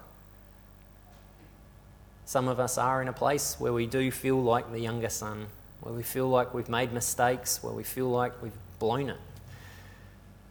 Some 2.24 2.48
of 2.48 2.58
us 2.58 2.76
are 2.76 3.00
in 3.00 3.08
a 3.08 3.12
place 3.12 3.54
where 3.58 3.72
we 3.72 3.86
do 3.86 4.10
feel 4.10 4.42
like 4.42 4.72
the 4.72 4.80
younger 4.80 5.08
son, 5.08 5.46
where 5.80 5.94
we 5.94 6.02
feel 6.02 6.28
like 6.28 6.52
we've 6.52 6.68
made 6.68 6.92
mistakes, 6.92 7.62
where 7.62 7.72
we 7.72 7.84
feel 7.84 8.08
like 8.08 8.42
we've 8.42 8.52
blown 8.80 9.10
it. 9.10 9.20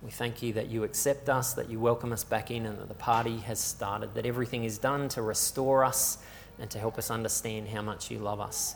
We 0.06 0.12
thank 0.12 0.44
you 0.44 0.54
that 0.54 0.70
you 0.70 0.84
accept 0.84 1.30
us, 1.30 1.54
that 1.54 1.68
you 1.68 1.80
welcome 1.80 2.14
us 2.14 2.24
back 2.24 2.52
in, 2.52 2.68
and 2.68 2.78
that 2.78 2.90
the 2.90 2.94
party 2.94 3.38
has 3.38 3.60
started, 3.60 4.14
that 4.14 4.28
everything 4.28 4.64
is 4.64 4.78
done 4.78 5.10
to 5.10 5.24
restore 5.24 5.84
us 5.84 6.20
and 6.60 6.70
to 6.70 6.78
help 6.78 7.00
us 7.00 7.10
understand 7.10 7.70
how 7.70 7.82
much 7.82 8.12
you 8.12 8.20
love 8.20 8.40
us. 8.40 8.76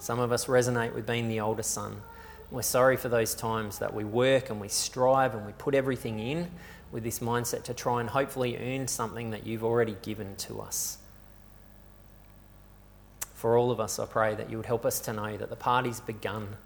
Some 0.00 0.18
of 0.18 0.32
us 0.32 0.46
resonate 0.46 0.92
with 0.92 1.06
being 1.06 1.28
the 1.28 1.38
older 1.38 1.62
son. 1.62 2.02
We're 2.50 2.62
sorry 2.62 2.96
for 2.96 3.08
those 3.08 3.36
times 3.36 3.78
that 3.78 3.94
we 3.94 4.02
work 4.02 4.50
and 4.50 4.60
we 4.60 4.66
strive 4.66 5.36
and 5.36 5.46
we 5.46 5.52
put 5.52 5.76
everything 5.76 6.18
in 6.18 6.50
with 6.90 7.04
this 7.04 7.20
mindset 7.20 7.62
to 7.64 7.74
try 7.74 8.00
and 8.00 8.10
hopefully 8.10 8.56
earn 8.56 8.88
something 8.88 9.30
that 9.30 9.46
you've 9.46 9.62
already 9.62 9.96
given 10.02 10.34
to 10.36 10.60
us. 10.60 10.98
For 13.34 13.56
all 13.56 13.70
of 13.70 13.78
us, 13.78 14.00
I 14.00 14.06
pray 14.06 14.34
that 14.34 14.50
you 14.50 14.56
would 14.56 14.66
help 14.66 14.84
us 14.84 14.98
to 15.02 15.12
know 15.12 15.36
that 15.36 15.48
the 15.48 15.56
party's 15.56 16.00
begun, 16.00 16.56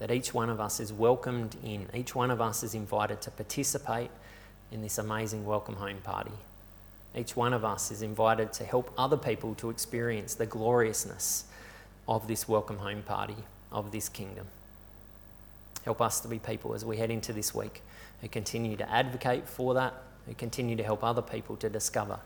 that 0.00 0.10
each 0.10 0.34
one 0.34 0.50
of 0.50 0.60
us 0.60 0.80
is 0.80 0.92
welcomed 0.92 1.56
in, 1.62 1.86
each 1.94 2.14
one 2.14 2.30
of 2.30 2.40
us 2.40 2.62
is 2.62 2.74
invited 2.74 3.20
to 3.22 3.30
participate 3.30 4.10
in 4.72 4.82
this 4.82 4.98
amazing 4.98 5.44
welcome 5.44 5.76
home 5.76 5.98
party. 6.02 6.32
Each 7.14 7.36
one 7.36 7.52
of 7.52 7.64
us 7.64 7.90
is 7.90 8.02
invited 8.02 8.52
to 8.54 8.64
help 8.64 8.92
other 8.96 9.16
people 9.16 9.54
to 9.56 9.70
experience 9.70 10.34
the 10.34 10.46
gloriousness 10.46 11.44
of 12.08 12.26
this 12.26 12.48
welcome 12.48 12.78
home 12.78 13.02
party, 13.02 13.36
of 13.70 13.92
this 13.92 14.08
kingdom. 14.08 14.46
Help 15.84 16.00
us 16.00 16.20
to 16.20 16.28
be 16.28 16.38
people 16.38 16.74
as 16.74 16.84
we 16.84 16.96
head 16.96 17.10
into 17.10 17.32
this 17.32 17.54
week 17.54 17.82
who 18.20 18.28
continue 18.28 18.76
to 18.76 18.90
advocate 18.90 19.46
for 19.48 19.74
that, 19.74 19.94
who 20.26 20.34
continue 20.34 20.76
to 20.76 20.82
help 20.82 21.04
other 21.04 21.22
people 21.22 21.56
to 21.56 21.68
discover 21.68 22.18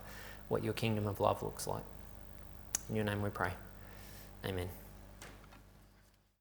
what 0.49 0.63
your 0.63 0.75
kingdom 0.75 1.07
of 1.07 1.21
love 1.21 1.43
looks 1.43 1.67
like. 1.67 1.85
In 2.89 2.97
your 2.97 3.05
name 3.05 3.23
we 3.23 3.31
pray. 3.31 3.53
Amen. 4.45 4.69